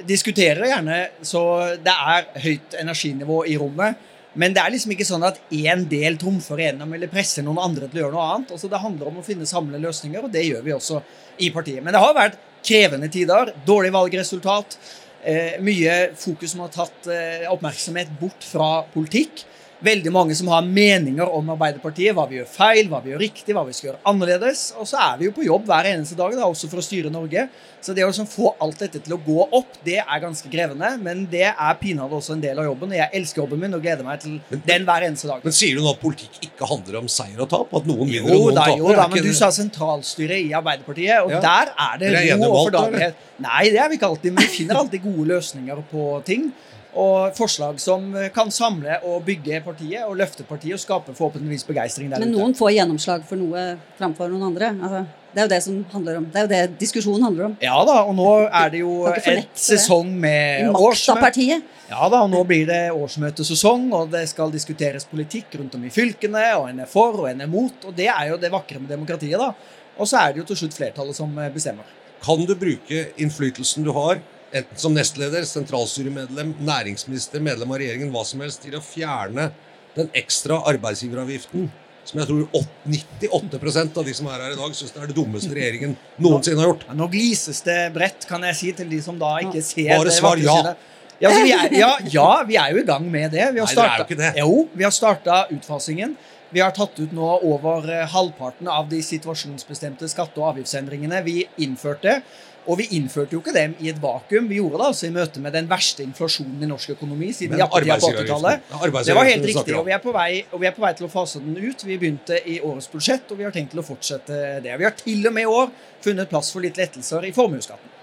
diskuterer 0.05 0.67
gjerne 0.69 0.99
så 1.25 1.41
det 1.81 1.95
er 2.13 2.27
høyt 2.43 2.77
energinivå 2.77 3.41
i 3.49 3.57
rommet. 3.57 3.97
Men 4.37 4.53
det 4.53 4.61
er 4.61 4.75
liksom 4.75 4.93
ikke 4.93 5.07
sånn 5.07 5.25
at 5.25 5.39
én 5.49 5.87
del 5.89 6.19
trumfer 6.21 6.61
igjennom 6.61 6.93
eller 6.93 7.09
presser 7.09 7.41
noen 7.43 7.63
andre 7.63 7.89
til 7.89 7.97
å 7.97 8.03
gjøre 8.03 8.13
noe 8.13 8.27
annet. 8.35 8.53
Altså 8.53 8.69
Det 8.69 8.81
handler 8.83 9.09
om 9.09 9.17
å 9.19 9.25
finne 9.25 9.49
samlede 9.49 9.81
løsninger, 9.87 10.21
og 10.21 10.33
det 10.37 10.45
gjør 10.45 10.61
vi 10.67 10.75
også 10.75 11.01
i 11.41 11.49
partiet. 11.55 11.81
Men 11.81 11.97
det 11.97 12.03
har 12.03 12.13
vært 12.17 12.37
krevende 12.61 13.09
tider. 13.09 13.55
Dårlig 13.65 13.89
valgresultat. 13.95 14.77
Eh, 15.25 15.57
mye 15.65 15.95
fokus 16.15 16.53
som 16.53 16.61
har 16.63 16.75
tatt 16.77 17.09
eh, 17.09 17.49
oppmerksomhet 17.49 18.13
bort 18.21 18.45
fra 18.45 18.69
politikk. 18.93 19.47
Veldig 19.79 20.11
mange 20.11 20.35
som 20.35 20.49
har 20.51 20.65
meninger 20.67 21.29
om 21.31 21.53
Arbeiderpartiet, 21.53 22.11
hva 22.11 22.25
vi 22.27 22.35
gjør 22.41 22.47
feil, 22.51 22.89
hva 22.91 22.99
vi 22.99 23.13
gjør 23.13 23.21
riktig, 23.23 23.53
hva 23.55 23.61
vi 23.63 23.71
skal 23.71 23.87
gjøre 23.93 24.01
annerledes. 24.11 24.63
Og 24.75 24.87
så 24.89 24.97
er 24.99 25.13
vi 25.21 25.29
jo 25.29 25.31
på 25.37 25.45
jobb 25.45 25.69
hver 25.69 25.87
eneste 25.93 26.17
dag, 26.19 26.33
da, 26.35 26.49
også 26.51 26.67
for 26.67 26.81
å 26.81 26.83
styre 26.83 27.11
Norge. 27.13 27.45
Så 27.79 27.93
det 27.95 28.03
å 28.03 28.09
liksom 28.09 28.27
få 28.27 28.49
alt 28.59 28.81
dette 28.83 28.99
til 29.05 29.13
å 29.15 29.19
gå 29.23 29.45
opp, 29.55 29.77
det 29.85 30.01
er 30.01 30.19
ganske 30.19 30.51
krevende. 30.51 30.89
Men 30.99 31.21
det 31.31 31.45
er 31.53 31.77
pinadø 31.79 32.17
også 32.19 32.35
en 32.35 32.43
del 32.43 32.59
av 32.59 32.67
jobben. 32.67 32.91
og 32.91 32.99
Jeg 32.99 33.09
elsker 33.21 33.39
jobben 33.45 33.61
min 33.63 33.77
og 33.77 33.85
gleder 33.85 34.03
meg 34.03 34.19
til 34.19 34.35
den 34.67 34.87
hver 34.89 35.05
eneste 35.07 35.29
dag. 35.31 35.45
Men 35.47 35.55
sier 35.55 35.79
du 35.79 35.85
nå 35.85 35.93
at 35.93 36.01
politikk 36.03 36.41
ikke 36.49 36.67
handler 36.67 36.99
om 36.99 37.07
seier 37.07 37.39
og 37.39 37.47
tap? 37.53 37.71
At 37.79 37.87
noen 37.87 38.11
vinner 38.11 38.35
og 38.35 38.49
noen 38.49 38.59
taper? 38.59 38.81
jo 38.83 38.95
da, 38.99 39.05
men 39.13 39.23
du 39.23 39.31
sa 39.37 39.47
sentralstyret 39.55 40.43
i 40.43 40.51
Arbeiderpartiet, 40.59 41.23
og 41.23 41.31
Ja. 41.37 41.39
der 41.39 41.71
er 41.87 42.01
det 42.03 42.11
ro 42.35 42.51
og 42.51 42.65
fordagelighet. 42.67 43.15
Nei, 43.39 43.63
det 43.71 43.79
er 43.79 43.87
vi 43.87 43.95
ikke 43.95 44.11
alltid, 44.11 44.33
men 44.33 44.43
vi 44.43 44.51
finner 44.57 44.75
alltid 44.75 45.07
gode 45.07 45.29
løsninger 45.31 45.85
på 45.87 46.09
ting. 46.27 46.51
Og 46.97 47.35
forslag 47.37 47.77
som 47.81 48.07
kan 48.33 48.49
samle 48.49 48.97
og 49.05 49.21
bygge 49.27 49.59
partiet 49.61 50.07
og 50.07 50.15
løfte 50.17 50.45
partiet 50.47 50.73
og 50.73 50.81
skape 50.81 51.13
forhåpentligvis 51.13 51.67
begeistring 51.67 52.09
der 52.09 52.17
ute. 52.17 52.25
Men 52.25 52.33
ute. 52.33 52.41
noen 52.41 52.55
får 52.57 52.73
gjennomslag 52.79 53.25
for 53.29 53.37
noe 53.37 53.65
framfor 53.99 54.31
noen 54.33 54.47
andre. 54.49 54.71
Altså, 54.73 55.03
det 55.29 55.41
er 55.41 55.45
jo 55.45 55.51
det 55.51 55.59
som 55.61 55.75
handler 55.91 56.17
om. 56.17 56.25
Det 56.33 56.39
er 56.39 56.45
jo 56.45 56.49
det 56.49 56.79
diskusjonen 56.79 57.25
handler 57.27 57.45
om. 57.49 57.57
Ja 57.61 57.75
da, 57.85 57.99
og 58.09 58.15
nå 58.17 58.29
er 58.47 58.71
det 58.73 58.81
jo 58.81 58.93
et 59.11 59.27
det. 59.27 59.43
sesong 59.61 60.09
med 60.23 60.73
årsmøte. 60.73 61.59
Ja 61.89 62.09
da, 62.09 62.23
og 62.23 62.31
nå 62.33 62.41
blir 62.49 62.65
det 62.69 62.81
årsmøtesesong, 62.97 63.87
og 63.93 64.09
det 64.13 64.23
skal 64.31 64.49
diskuteres 64.53 65.05
politikk 65.09 65.59
rundt 65.61 65.77
om 65.77 65.85
i 65.85 65.93
fylkene, 65.93 66.41
og 66.57 66.71
en 66.71 66.81
er 66.85 66.89
for, 66.89 67.21
og 67.21 67.29
en 67.29 67.45
er 67.45 67.51
mot, 67.51 67.85
og 67.85 67.93
det 67.97 68.09
er 68.09 68.31
jo 68.31 68.41
det 68.41 68.51
vakre 68.53 68.81
med 68.81 68.89
demokratiet, 68.89 69.37
da. 69.37 69.53
Og 69.99 70.09
så 70.09 70.23
er 70.23 70.33
det 70.33 70.41
jo 70.41 70.49
til 70.49 70.63
slutt 70.63 70.77
flertallet 70.77 71.17
som 71.17 71.33
eh, 71.37 71.51
bestemmer. 71.53 71.85
Kan 72.23 72.45
du 72.47 72.55
bruke 72.57 73.05
innflytelsen 73.21 73.85
du 73.85 73.93
har, 73.95 74.21
enten 74.53 74.81
som 74.81 74.95
nestleder, 74.95 75.45
sentralstyremedlem, 75.47 76.55
næringsminister, 76.65 77.43
medlem 77.43 77.71
av 77.71 77.81
regjeringen, 77.81 78.11
hva 78.13 78.25
som 78.25 78.41
helst, 78.43 78.63
til 78.65 78.77
å 78.77 78.83
fjerne 78.83 79.51
den 79.95 80.09
ekstra 80.17 80.61
arbeidsgiveravgiften 80.69 81.69
som 82.09 82.19
jeg 82.21 82.29
tror 82.29 82.45
åt- 82.57 82.67
98 82.89 83.97
av 83.97 84.05
de 84.05 84.13
som 84.13 84.27
er 84.27 84.41
her 84.41 84.53
i 84.53 84.55
dag, 84.57 84.71
syns 84.73 84.93
det 84.95 85.01
er 85.03 85.11
det 85.11 85.15
dummeste 85.17 85.53
regjeringen 85.53 85.97
noensinne 86.17 86.63
har 86.63 86.71
gjort? 86.71 86.85
Ja, 86.87 86.95
nå 86.97 87.09
glises 87.11 87.61
det 87.61 87.93
bredt, 87.93 88.25
kan 88.29 88.41
jeg 88.47 88.55
si, 88.55 88.71
til 88.73 88.89
de 88.89 89.01
som 89.01 89.19
da 89.19 89.35
ikke 89.43 89.61
ser 89.61 89.91
Bare 89.93 90.09
det 90.09 90.15
svar 90.17 90.41
ja. 90.41 90.75
Ja, 91.19 91.29
vi 91.35 91.51
er, 91.51 91.73
ja, 91.75 91.97
ja, 92.07 92.43
vi 92.47 92.55
er 92.55 92.71
jo 92.71 92.79
i 92.79 92.85
gang 92.87 93.03
med 93.11 93.33
det. 93.35 93.43
Vi 93.51 93.59
har 93.59 93.67
Nei, 93.67 93.75
det 93.75 93.83
er 93.83 93.97
jo 93.97 94.03
ikke 94.05 94.19
det. 94.21 94.29
Jo, 94.39 94.69
vi 94.73 94.85
har 94.87 94.93
starta 94.95 95.39
utfasingen. 95.51 96.13
Vi 96.49 96.61
har 96.63 96.71
tatt 96.71 96.95
ut 96.97 97.11
nå 97.13 97.27
over 97.45 97.89
eh, 97.91 98.05
halvparten 98.07 98.69
av 98.71 98.87
de 98.89 99.01
situasjonsbestemte 99.03 100.07
skatte- 100.09 100.39
og 100.39 100.53
avgiftsendringene 100.53 101.19
vi 101.25 101.43
innførte. 101.61 102.21
Og 102.69 102.77
vi 102.77 102.85
innførte 102.99 103.33
jo 103.33 103.41
ikke 103.41 103.53
dem 103.55 103.73
i 103.81 103.89
et 103.89 103.99
vakuum. 104.01 104.47
Vi 104.49 104.59
gjorde 104.59 104.77
det 104.77 104.87
altså 104.91 105.07
i 105.07 105.13
møte 105.13 105.41
med 105.41 105.55
den 105.57 105.69
verste 105.69 106.03
inflasjonen 106.05 106.61
i 106.61 106.69
norsk 106.69 106.93
økonomi 106.93 107.31
siden 107.33 107.55
Men 107.55 107.63
jappetida 107.63 107.97
på 107.97 108.09
arbeidsgiveravgiften- 108.11 108.69
80-tallet. 108.69 109.05
Det 109.07 109.15
var 109.17 109.29
helt 109.29 109.47
riktig, 109.49 109.77
og 109.79 109.85
vi, 109.87 109.93
er 109.95 110.03
på 110.03 110.13
vei, 110.13 110.29
og 110.51 110.61
vi 110.61 110.69
er 110.69 110.75
på 110.75 110.83
vei 110.85 110.91
til 110.99 111.07
å 111.07 111.11
fase 111.13 111.41
den 111.41 111.57
ut. 111.57 111.85
Vi 111.85 111.97
begynte 111.97 112.37
i 112.45 112.59
årets 112.61 112.89
budsjett, 112.93 113.31
og 113.31 113.39
vi 113.41 113.47
har 113.47 113.55
tenkt 113.55 113.73
til 113.73 113.81
å 113.81 113.87
fortsette 113.87 114.59
det. 114.65 114.75
Vi 114.77 114.85
har 114.85 114.93
til 114.99 115.25
og 115.25 115.33
med 115.33 115.47
i 115.47 115.53
år 115.59 115.71
funnet 116.05 116.29
plass 116.29 116.51
for 116.53 116.65
litt 116.65 116.77
lettelser 116.77 117.25
i 117.25 117.33
formuesskatten. 117.33 117.95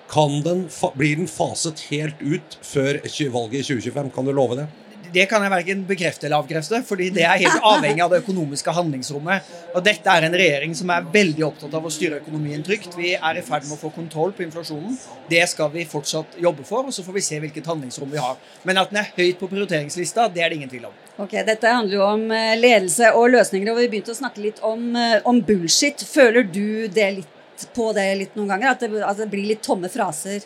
Den 0.43 0.67
blir 0.95 1.17
den 1.19 1.31
faset 1.31 1.87
helt 1.91 2.21
ut 2.23 2.59
før 2.63 3.01
valget 3.35 3.63
i 3.63 3.67
2025? 3.75 4.11
Kan 4.15 4.29
du 4.29 4.35
love 4.35 4.59
det? 4.59 4.67
Det 5.12 5.27
kan 5.31 5.42
jeg 5.45 5.53
verken 5.53 5.85
bekrefte 5.88 6.27
eller 6.27 6.42
avkrefte, 6.42 6.81
fordi 6.87 7.09
det 7.14 7.25
er 7.27 7.40
helt 7.42 7.64
avhengig 7.64 8.03
av 8.05 8.12
det 8.12 8.21
økonomiske 8.23 8.75
handlingsrommet. 8.77 9.51
Og 9.75 9.85
dette 9.87 10.12
er 10.12 10.27
en 10.27 10.37
regjering 10.40 10.75
som 10.77 10.90
er 10.92 11.07
veldig 11.12 11.47
opptatt 11.47 11.77
av 11.77 11.87
å 11.87 11.92
styre 11.92 12.21
økonomien 12.23 12.64
trygt. 12.66 12.97
Vi 12.99 13.14
er 13.16 13.40
i 13.40 13.45
ferd 13.47 13.66
med 13.69 13.77
å 13.77 13.81
få 13.81 13.92
kontroll 13.95 14.35
på 14.37 14.45
inflasjonen. 14.47 14.99
Det 15.31 15.42
skal 15.51 15.71
vi 15.75 15.87
fortsatt 15.88 16.38
jobbe 16.42 16.66
for, 16.66 16.88
og 16.88 16.97
så 16.97 17.05
får 17.07 17.19
vi 17.19 17.25
se 17.29 17.40
hvilket 17.42 17.71
handlingsrom 17.71 18.11
vi 18.12 18.23
har. 18.23 18.37
Men 18.66 18.83
at 18.83 18.92
den 18.92 19.03
er 19.03 19.12
høyt 19.16 19.40
på 19.40 19.51
prioriteringslista, 19.53 20.29
det 20.35 20.45
er 20.45 20.53
det 20.53 20.61
ingen 20.61 20.73
tvil 20.73 20.88
om. 20.90 20.99
Ok, 21.23 21.38
Dette 21.47 21.73
handler 21.73 21.97
jo 21.97 22.05
om 22.05 22.27
eh, 22.35 22.57
ledelse 22.59 23.12
og 23.16 23.31
løsninger, 23.33 23.73
og 23.73 23.81
vi 23.81 23.88
begynte 23.95 24.12
å 24.12 24.19
snakke 24.19 24.42
litt 24.45 24.61
om, 24.66 24.90
eh, 25.01 25.19
om 25.25 25.40
bullshit. 25.40 26.05
Føler 26.05 26.45
du 26.45 26.88
det 26.92 27.09
litt 27.21 27.66
på 27.77 27.88
det 27.97 28.11
litt 28.21 28.37
noen 28.37 28.53
ganger? 28.53 28.75
At 28.75 28.85
det, 28.85 28.90
at 29.01 29.23
det 29.23 29.31
blir 29.33 29.49
litt 29.49 29.64
tomme 29.64 29.88
fraser? 29.92 30.45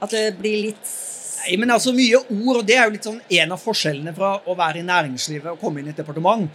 At 0.00 0.14
det 0.14 0.38
blir 0.38 0.70
litt 0.70 0.96
Nei, 1.48 1.56
men 1.56 1.70
altså 1.72 1.94
Mye 1.96 2.18
ord, 2.20 2.58
og 2.60 2.64
det 2.68 2.76
er 2.76 2.84
jo 2.84 2.94
litt 2.96 3.06
sånn 3.08 3.22
en 3.40 3.54
av 3.54 3.60
forskjellene 3.62 4.12
fra 4.16 4.34
å 4.44 4.56
være 4.58 4.82
i 4.82 4.88
næringslivet 4.88 5.54
og 5.54 5.62
komme 5.62 5.80
inn 5.80 5.88
i 5.88 5.94
et 5.94 6.02
departement 6.02 6.48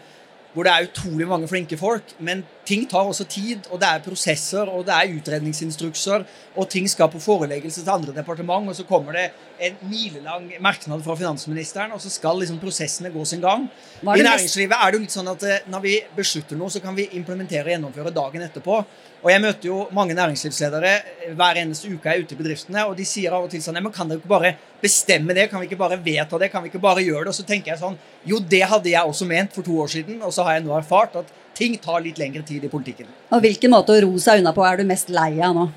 hvor 0.53 0.67
det 0.67 0.73
er 0.73 0.87
utrolig 0.87 1.27
mange 1.27 1.47
flinke 1.49 1.77
folk. 1.79 2.13
Men 2.21 2.43
ting 2.67 2.85
tar 2.89 3.07
også 3.09 3.25
tid, 3.29 3.65
og 3.73 3.79
det 3.81 3.89
er 3.89 4.03
prosesser, 4.05 4.69
og 4.69 4.85
det 4.87 4.95
er 4.95 5.15
utredningsinstrukser, 5.17 6.25
og 6.53 6.69
ting 6.69 6.85
skal 6.89 7.09
på 7.11 7.21
foreleggelse 7.23 7.81
til 7.81 7.93
andre 7.93 8.13
departement, 8.15 8.69
og 8.69 8.77
så 8.77 8.85
kommer 8.87 9.17
det 9.17 9.25
en 9.63 9.79
milelang 9.89 10.51
merknad 10.61 11.01
fra 11.05 11.15
finansministeren, 11.17 11.95
og 11.95 12.01
så 12.03 12.11
skal 12.13 12.37
liksom 12.41 12.61
prosessene 12.61 13.11
gå 13.13 13.25
sin 13.25 13.41
gang. 13.41 13.65
I 14.03 14.21
næringslivet 14.21 14.77
er 14.77 14.91
det 14.91 14.99
jo 14.99 15.05
litt 15.07 15.17
sånn 15.17 15.33
at 15.33 15.47
eh, 15.47 15.65
når 15.73 15.85
vi 15.87 15.95
beslutter 16.15 16.59
noe, 16.59 16.69
så 16.73 16.83
kan 16.83 16.95
vi 16.97 17.09
implementere 17.17 17.65
og 17.65 17.75
gjennomføre 17.75 18.13
dagen 18.13 18.45
etterpå. 18.45 18.83
Og 19.23 19.29
jeg 19.31 19.39
møter 19.39 19.69
jo 19.69 19.77
mange 19.95 20.15
næringslivsledere 20.17 20.89
eh, 20.91 21.29
hver 21.37 21.59
eneste 21.61 21.87
uke 21.87 22.11
jeg 22.11 22.19
er 22.19 22.25
ute 22.25 22.35
i 22.35 22.39
bedriftene, 22.41 22.81
og 22.89 22.97
de 22.97 23.05
sier 23.07 23.31
av 23.31 23.45
og 23.45 23.53
til 23.53 23.61
sånn 23.63 23.79
men 23.79 23.93
Kan 23.95 24.09
dere 24.11 24.19
ikke 24.19 24.31
bare 24.33 24.51
bestemme 24.81 25.35
det? 25.37 25.47
Kan 25.51 25.63
vi 25.63 25.69
ikke 25.69 25.79
bare 25.79 25.99
vedta 26.03 26.39
det? 26.41 26.49
Kan 26.51 26.65
vi 26.65 26.71
ikke 26.71 26.81
bare 26.83 27.05
gjøre 27.05 27.23
det? 27.23 27.31
Og 27.31 27.37
så 27.37 27.45
tenker 27.47 27.71
jeg 27.71 27.79
sånn 27.79 27.95
Jo, 28.27 28.41
det 28.43 28.65
hadde 28.67 28.91
jeg 28.91 29.13
også 29.13 29.27
ment 29.29 29.55
for 29.55 29.63
to 29.63 29.77
år 29.79 29.93
siden, 29.95 30.19
og 30.21 30.35
så 30.35 30.43
har 30.43 30.57
jeg 30.57 30.65
nå 30.65 30.75
erfart 30.75 31.15
at 31.21 31.31
ting 31.55 31.77
tar 31.79 32.03
litt 32.03 32.19
lengre 32.19 32.43
tid 32.43 32.65
i 32.65 32.71
politikken. 32.71 33.07
Og 33.31 33.43
hvilken 33.45 33.71
måte 33.71 33.95
å 33.95 34.03
ro 34.03 34.11
seg 34.19 34.41
unna 34.41 34.51
på 34.55 34.65
er 34.67 34.81
du 34.81 34.87
mest 34.89 35.11
lei 35.13 35.37
av 35.39 35.55
nå? 35.55 35.69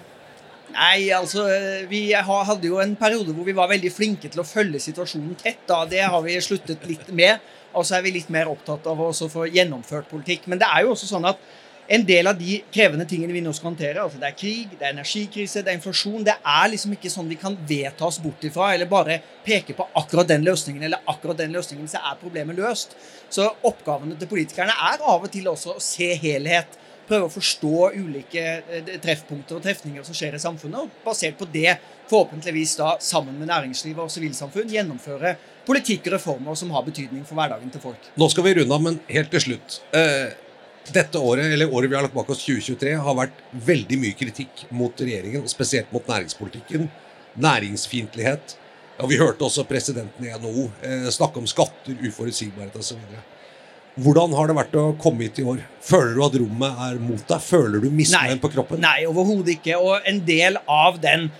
Nei, 0.76 1.08
altså 1.14 1.46
Vi 1.88 2.00
hadde 2.12 2.66
jo 2.66 2.80
en 2.82 2.96
periode 2.98 3.32
hvor 3.32 3.46
vi 3.46 3.54
var 3.56 3.70
veldig 3.70 3.92
flinke 3.94 4.28
til 4.32 4.42
å 4.42 4.48
følge 4.48 4.82
situasjonen 4.82 5.36
tett. 5.38 5.62
da, 5.68 5.84
Det 5.86 6.02
har 6.02 6.24
vi 6.24 6.34
sluttet 6.42 6.82
litt 6.88 7.12
med. 7.14 7.38
Og 7.76 7.84
så 7.84 7.98
er 7.98 8.02
vi 8.06 8.16
litt 8.16 8.32
mer 8.32 8.48
opptatt 8.48 8.86
av 8.88 9.00
å 9.00 9.12
få 9.12 9.46
gjennomført 9.52 10.08
politikk. 10.10 10.48
Men 10.50 10.58
det 10.58 10.68
er 10.72 10.84
jo 10.84 10.94
også 10.94 11.08
sånn 11.12 11.28
at 11.28 11.40
en 11.88 12.04
del 12.06 12.26
av 12.26 12.38
de 12.38 12.58
krevende 12.72 13.06
tingene 13.08 13.34
vi 13.34 13.42
nå 13.44 13.52
skal 13.54 13.70
håndtere, 13.70 14.02
altså 14.02 14.18
det 14.20 14.30
er 14.30 14.38
krig, 14.38 14.72
det 14.74 14.86
er 14.86 14.94
energikrise, 14.94 15.62
det 15.62 15.72
er 15.72 15.78
inflasjon, 15.78 16.24
det 16.26 16.34
er 16.36 16.70
liksom 16.72 16.96
ikke 16.96 17.12
sånn 17.12 17.28
vi 17.30 17.38
kan 17.40 17.56
vedta 17.68 18.08
oss 18.08 18.18
bort 18.22 18.42
ifra 18.46 18.72
eller 18.74 18.90
bare 18.90 19.20
peke 19.46 19.76
på 19.76 19.86
akkurat 20.00 20.28
den 20.30 20.46
løsningen 20.46 20.88
eller 20.88 21.04
akkurat 21.12 21.38
den 21.38 21.54
løsningen, 21.54 21.86
så 21.90 22.02
er 22.02 22.18
problemet 22.20 22.58
løst. 22.58 22.96
Så 23.30 23.46
oppgavene 23.66 24.18
til 24.18 24.30
politikerne 24.30 24.74
er 24.90 25.02
av 25.02 25.22
og 25.22 25.30
til 25.32 25.46
også 25.50 25.76
å 25.76 25.82
se 25.82 26.12
helhet. 26.22 26.78
Prøve 27.06 27.28
å 27.28 27.30
forstå 27.30 27.92
ulike 27.94 28.42
eh, 28.42 28.88
treffpunkter 29.02 29.60
og 29.60 29.62
trefninger 29.62 30.02
som 30.02 30.16
skjer 30.16 30.34
i 30.34 30.40
samfunnet, 30.42 30.80
og 30.88 31.04
basert 31.04 31.36
på 31.38 31.46
det 31.52 31.76
forhåpentligvis 32.10 32.72
da 32.80 32.96
sammen 33.02 33.36
med 33.38 33.46
næringsliv 33.52 34.00
og 34.02 34.10
sivilsamfunn 34.10 34.72
gjennomføre 34.74 35.36
politikk 35.66 36.08
og 36.08 36.16
reformer 36.16 36.58
som 36.58 36.74
har 36.74 36.82
betydning 36.86 37.22
for 37.26 37.38
hverdagen 37.38 37.70
til 37.70 37.82
folk. 37.82 38.10
Nå 38.18 38.28
skal 38.32 38.48
vi 38.48 38.56
runde 38.58 38.74
av, 38.74 38.82
men 38.82 38.98
helt 39.10 39.30
til 39.34 39.44
slutt. 39.46 39.78
Eh 39.94 40.45
dette 40.94 41.18
året, 41.18 41.48
eller 41.52 41.72
året 41.72 41.90
vi 41.90 41.96
har 41.96 42.04
lagt 42.06 42.14
bak 42.14 42.30
oss, 42.30 42.44
2023, 42.44 42.94
har 43.02 43.18
vært 43.18 43.40
veldig 43.66 43.98
mye 44.02 44.16
kritikk 44.18 44.66
mot 44.74 45.02
regjeringen, 45.02 45.44
og 45.46 45.52
spesielt 45.52 45.90
mot 45.94 46.06
næringspolitikken. 46.08 46.88
Næringsfiendtlighet. 47.42 48.56
Ja, 48.96 49.06
vi 49.10 49.18
hørte 49.20 49.44
også 49.44 49.66
presidenten 49.68 50.24
i 50.24 50.32
NHO 50.32 50.68
eh, 50.86 51.08
snakke 51.12 51.42
om 51.42 51.48
skatter, 51.50 51.96
uforutsigbarhet 52.06 52.76
osv. 52.80 53.00
Hvordan 53.96 54.32
har 54.36 54.48
det 54.48 54.56
vært 54.58 54.76
å 54.76 54.86
komme 55.00 55.24
hit 55.24 55.40
i 55.40 55.44
år? 55.48 55.60
Føler 55.84 56.16
du 56.16 56.22
at 56.26 56.38
rommet 56.40 56.80
er 56.86 56.98
mot 57.00 57.22
deg? 57.28 57.44
Føler 57.44 57.80
du 57.80 57.88
misnøyen 57.92 58.40
på 58.40 58.50
kroppen? 58.52 58.80
Nei, 58.84 59.06
overhodet 59.08 59.56
ikke. 59.56 59.78
Og 59.80 60.08
en 60.08 60.20
del 60.28 60.58
av 60.68 60.98
den 61.00 61.30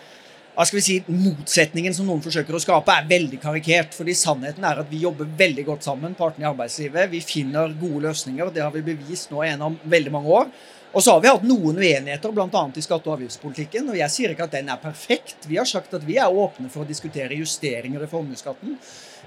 skal 0.64 0.78
vi 0.78 0.84
si, 0.86 0.94
motsetningen 1.12 1.92
som 1.92 2.06
noen 2.08 2.22
forsøker 2.24 2.56
å 2.56 2.60
skape, 2.62 2.94
er 2.94 3.08
veldig 3.10 3.40
karikert. 3.42 3.92
fordi 3.94 4.14
sannheten 4.16 4.64
er 4.64 4.80
at 4.80 4.88
vi 4.88 5.02
jobber 5.02 5.28
veldig 5.36 5.64
godt 5.66 5.84
sammen, 5.84 6.14
partene 6.16 6.46
i 6.46 6.48
arbeidslivet. 6.48 7.10
Vi 7.10 7.20
finner 7.20 7.74
gode 7.76 8.06
løsninger. 8.08 8.52
Det 8.54 8.62
har 8.64 8.72
vi 8.72 8.80
bevist 8.86 9.30
nå 9.30 9.44
gjennom 9.44 9.76
veldig 9.84 10.12
mange 10.12 10.32
år. 10.32 10.48
Og 10.96 11.02
så 11.04 11.12
har 11.12 11.20
vi 11.20 11.28
hatt 11.28 11.42
noen 11.44 11.76
uenigheter, 11.76 12.32
bl.a. 12.32 12.48
i 12.48 12.80
skatte- 12.80 13.10
og 13.10 13.18
avgiftspolitikken. 13.18 13.90
Og 13.92 13.98
jeg 13.98 14.14
sier 14.14 14.32
ikke 14.32 14.46
at 14.46 14.54
den 14.56 14.70
er 14.72 14.80
perfekt. 14.80 15.44
Vi 15.44 15.58
har 15.60 15.68
sagt 15.68 15.92
at 15.92 16.06
vi 16.06 16.16
er 16.16 16.32
åpne 16.32 16.70
for 16.72 16.86
å 16.86 16.88
diskutere 16.88 17.36
justeringer 17.36 18.06
i 18.06 18.08
formuesskatten. 18.08 18.78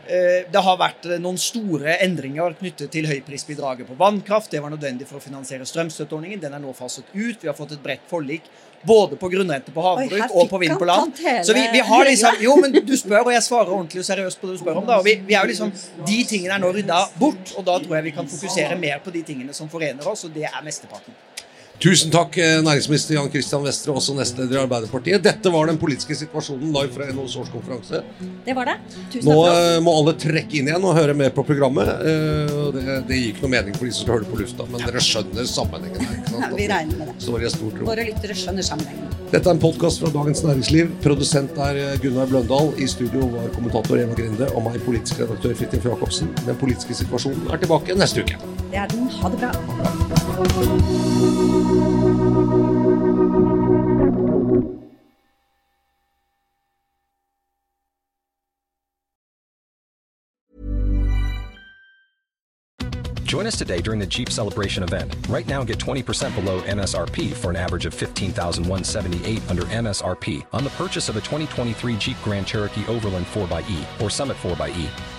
Eh, 0.10 0.48
det 0.50 0.64
har 0.66 0.80
vært 0.82 1.06
eh, 1.06 1.20
noen 1.22 1.38
store 1.38 2.00
endringer 2.02 2.56
knyttet 2.58 2.90
til 2.96 3.06
høyprisbidraget 3.06 3.86
på 3.86 4.00
vannkraft. 4.00 4.50
Det 4.50 4.64
var 4.64 4.74
nødvendig 4.74 5.06
for 5.06 5.20
å 5.20 5.22
finansiere 5.22 5.68
strømstøtteordningen. 5.70 6.42
Den 6.42 6.58
er 6.58 6.64
nå 6.64 6.74
faset 6.74 7.06
ut. 7.14 7.38
Vi 7.38 7.52
har 7.52 7.58
fått 7.58 7.76
et 7.78 7.86
bredt 7.86 8.10
forlik 8.10 8.50
både 8.82 9.16
på 9.20 9.30
grunnrente 9.30 9.72
på 9.76 9.84
havbruk 9.84 10.36
og 10.36 10.50
på 10.50 10.58
vind 10.62 10.78
på 10.80 10.88
land. 10.88 11.16
Så 11.46 11.54
vi, 11.54 11.64
vi, 11.74 11.80
har 11.80 12.06
liksom 12.06 12.44
Jo, 12.44 12.56
men 12.62 12.72
du 12.72 12.96
spør, 12.98 13.26
og 13.26 13.34
jeg 13.34 13.44
svarer 13.44 13.74
ordentlig 13.74 14.04
og 14.04 14.08
seriøst 14.08 14.42
på 14.42 14.48
det 14.50 14.58
du 14.58 14.64
spør 14.64 14.82
om. 14.82 14.86
da, 14.88 15.00
og 15.00 15.06
vi, 15.06 15.18
vi 15.28 15.36
er 15.38 15.48
jo 15.48 15.54
liksom, 15.54 15.74
De 16.08 16.20
tingene 16.30 16.56
er 16.56 16.64
nå 16.64 16.72
rydda 16.76 17.02
bort, 17.20 17.56
og 17.58 17.66
da 17.68 17.80
tror 17.84 18.00
jeg 18.00 18.10
vi 18.10 18.16
kan 18.16 18.30
fokusere 18.30 18.78
mer 18.80 19.02
på 19.04 19.14
de 19.16 19.24
tingene 19.28 19.56
som 19.56 19.72
forener 19.72 20.08
oss, 20.08 20.26
og 20.28 20.36
det 20.36 20.48
er 20.48 20.62
mesteparten. 20.66 21.18
Tusen 21.80 22.12
takk, 22.12 22.36
eh, 22.38 22.58
næringsminister 22.60 23.16
Jan 23.16 23.30
Christian 23.32 23.64
Vestre, 23.64 23.94
også 23.96 24.12
nestleder 24.18 24.58
i 24.58 24.60
Arbeiderpartiet. 24.66 25.22
Dette 25.24 25.52
var 25.54 25.70
den 25.70 25.78
politiske 25.80 26.16
situasjonen 26.16 26.74
live 26.76 26.92
fra 26.92 27.06
NHOs 27.08 27.38
årskonferanse. 27.40 28.02
Det 28.46 28.56
var 28.58 28.68
det. 28.68 28.74
Tusen 29.14 29.30
Nå 29.30 29.38
takk 29.46 29.60
eh, 29.62 29.80
må 29.86 29.94
alle 30.02 30.14
trekke 30.20 30.60
inn 30.60 30.68
igjen 30.68 30.84
og 30.90 30.98
høre 30.98 31.16
mer 31.16 31.32
på 31.32 31.46
programmet. 31.48 31.88
Eh, 31.88 32.52
det, 32.76 32.84
det 33.08 33.16
gir 33.22 33.30
ikke 33.32 33.46
noe 33.46 33.54
mening 33.54 33.78
for 33.78 33.88
de 33.88 33.94
som 33.96 34.04
skal 34.04 34.18
høre 34.18 34.28
det 34.28 34.32
på 34.34 34.42
lufta, 34.42 34.68
men 34.68 34.84
dere 34.84 35.06
skjønner 35.08 35.48
sammenhengen 35.48 36.04
her. 36.04 36.20
Ja, 36.34 36.52
vi 36.60 36.68
regner 36.74 37.00
med 37.00 37.14
det. 37.14 37.16
Står 37.24 37.48
i 37.48 37.54
stort 37.56 37.80
rom. 37.80 37.88
Våre 37.94 38.08
lyttere 38.12 38.36
skjønner 38.42 38.68
sammenhengen. 38.74 39.16
Dette 39.30 39.46
er 39.46 39.54
en 39.56 39.64
podkast 39.64 40.04
fra 40.04 40.12
Dagens 40.12 40.44
Næringsliv. 40.44 40.92
Produsent 41.06 41.56
er 41.64 41.80
Gunnar 42.04 42.28
Bløndal. 42.28 42.74
I 42.82 42.92
studio 42.92 43.32
var 43.38 43.48
kommentator 43.56 43.96
Eva 44.02 44.20
Grinde 44.20 44.52
og 44.52 44.68
meg, 44.68 44.82
politisk 44.84 45.24
redaktør 45.24 45.56
Fridtjof 45.56 45.86
Jacobsen. 45.94 46.28
Den 46.44 46.60
politiske 46.60 46.98
situasjonen 47.06 47.48
er 47.54 47.64
tilbake 47.64 47.96
neste 47.96 48.26
uke. 48.26 48.36
Det 48.68 48.84
er 48.84 48.88
den. 48.92 49.08
Ha 49.22 49.30
det 49.30 49.40
bra. 49.46 49.52
Join 63.30 63.46
us 63.46 63.56
today 63.56 63.80
during 63.80 64.00
the 64.00 64.08
Jeep 64.08 64.32
Celebration 64.32 64.82
event. 64.82 65.16
Right 65.30 65.48
now, 65.48 65.64
get 65.64 65.78
20% 65.78 66.34
below 66.34 66.62
MSRP 66.62 67.32
for 67.32 67.52
an 67.52 67.56
average 67.58 67.86
of 67.86 67.94
15178 67.94 69.42
under 69.52 69.62
MSRP 69.66 70.48
on 70.52 70.64
the 70.64 70.72
purchase 70.72 71.10
of 71.10 71.16
a 71.16 71.22
2023 71.22 71.96
Jeep 71.98 72.18
Grand 72.24 72.48
Cherokee 72.48 72.88
Overland 72.88 73.28
4xE 73.28 74.02
or 74.02 74.10
Summit 74.10 74.36
4xE. 74.38 75.19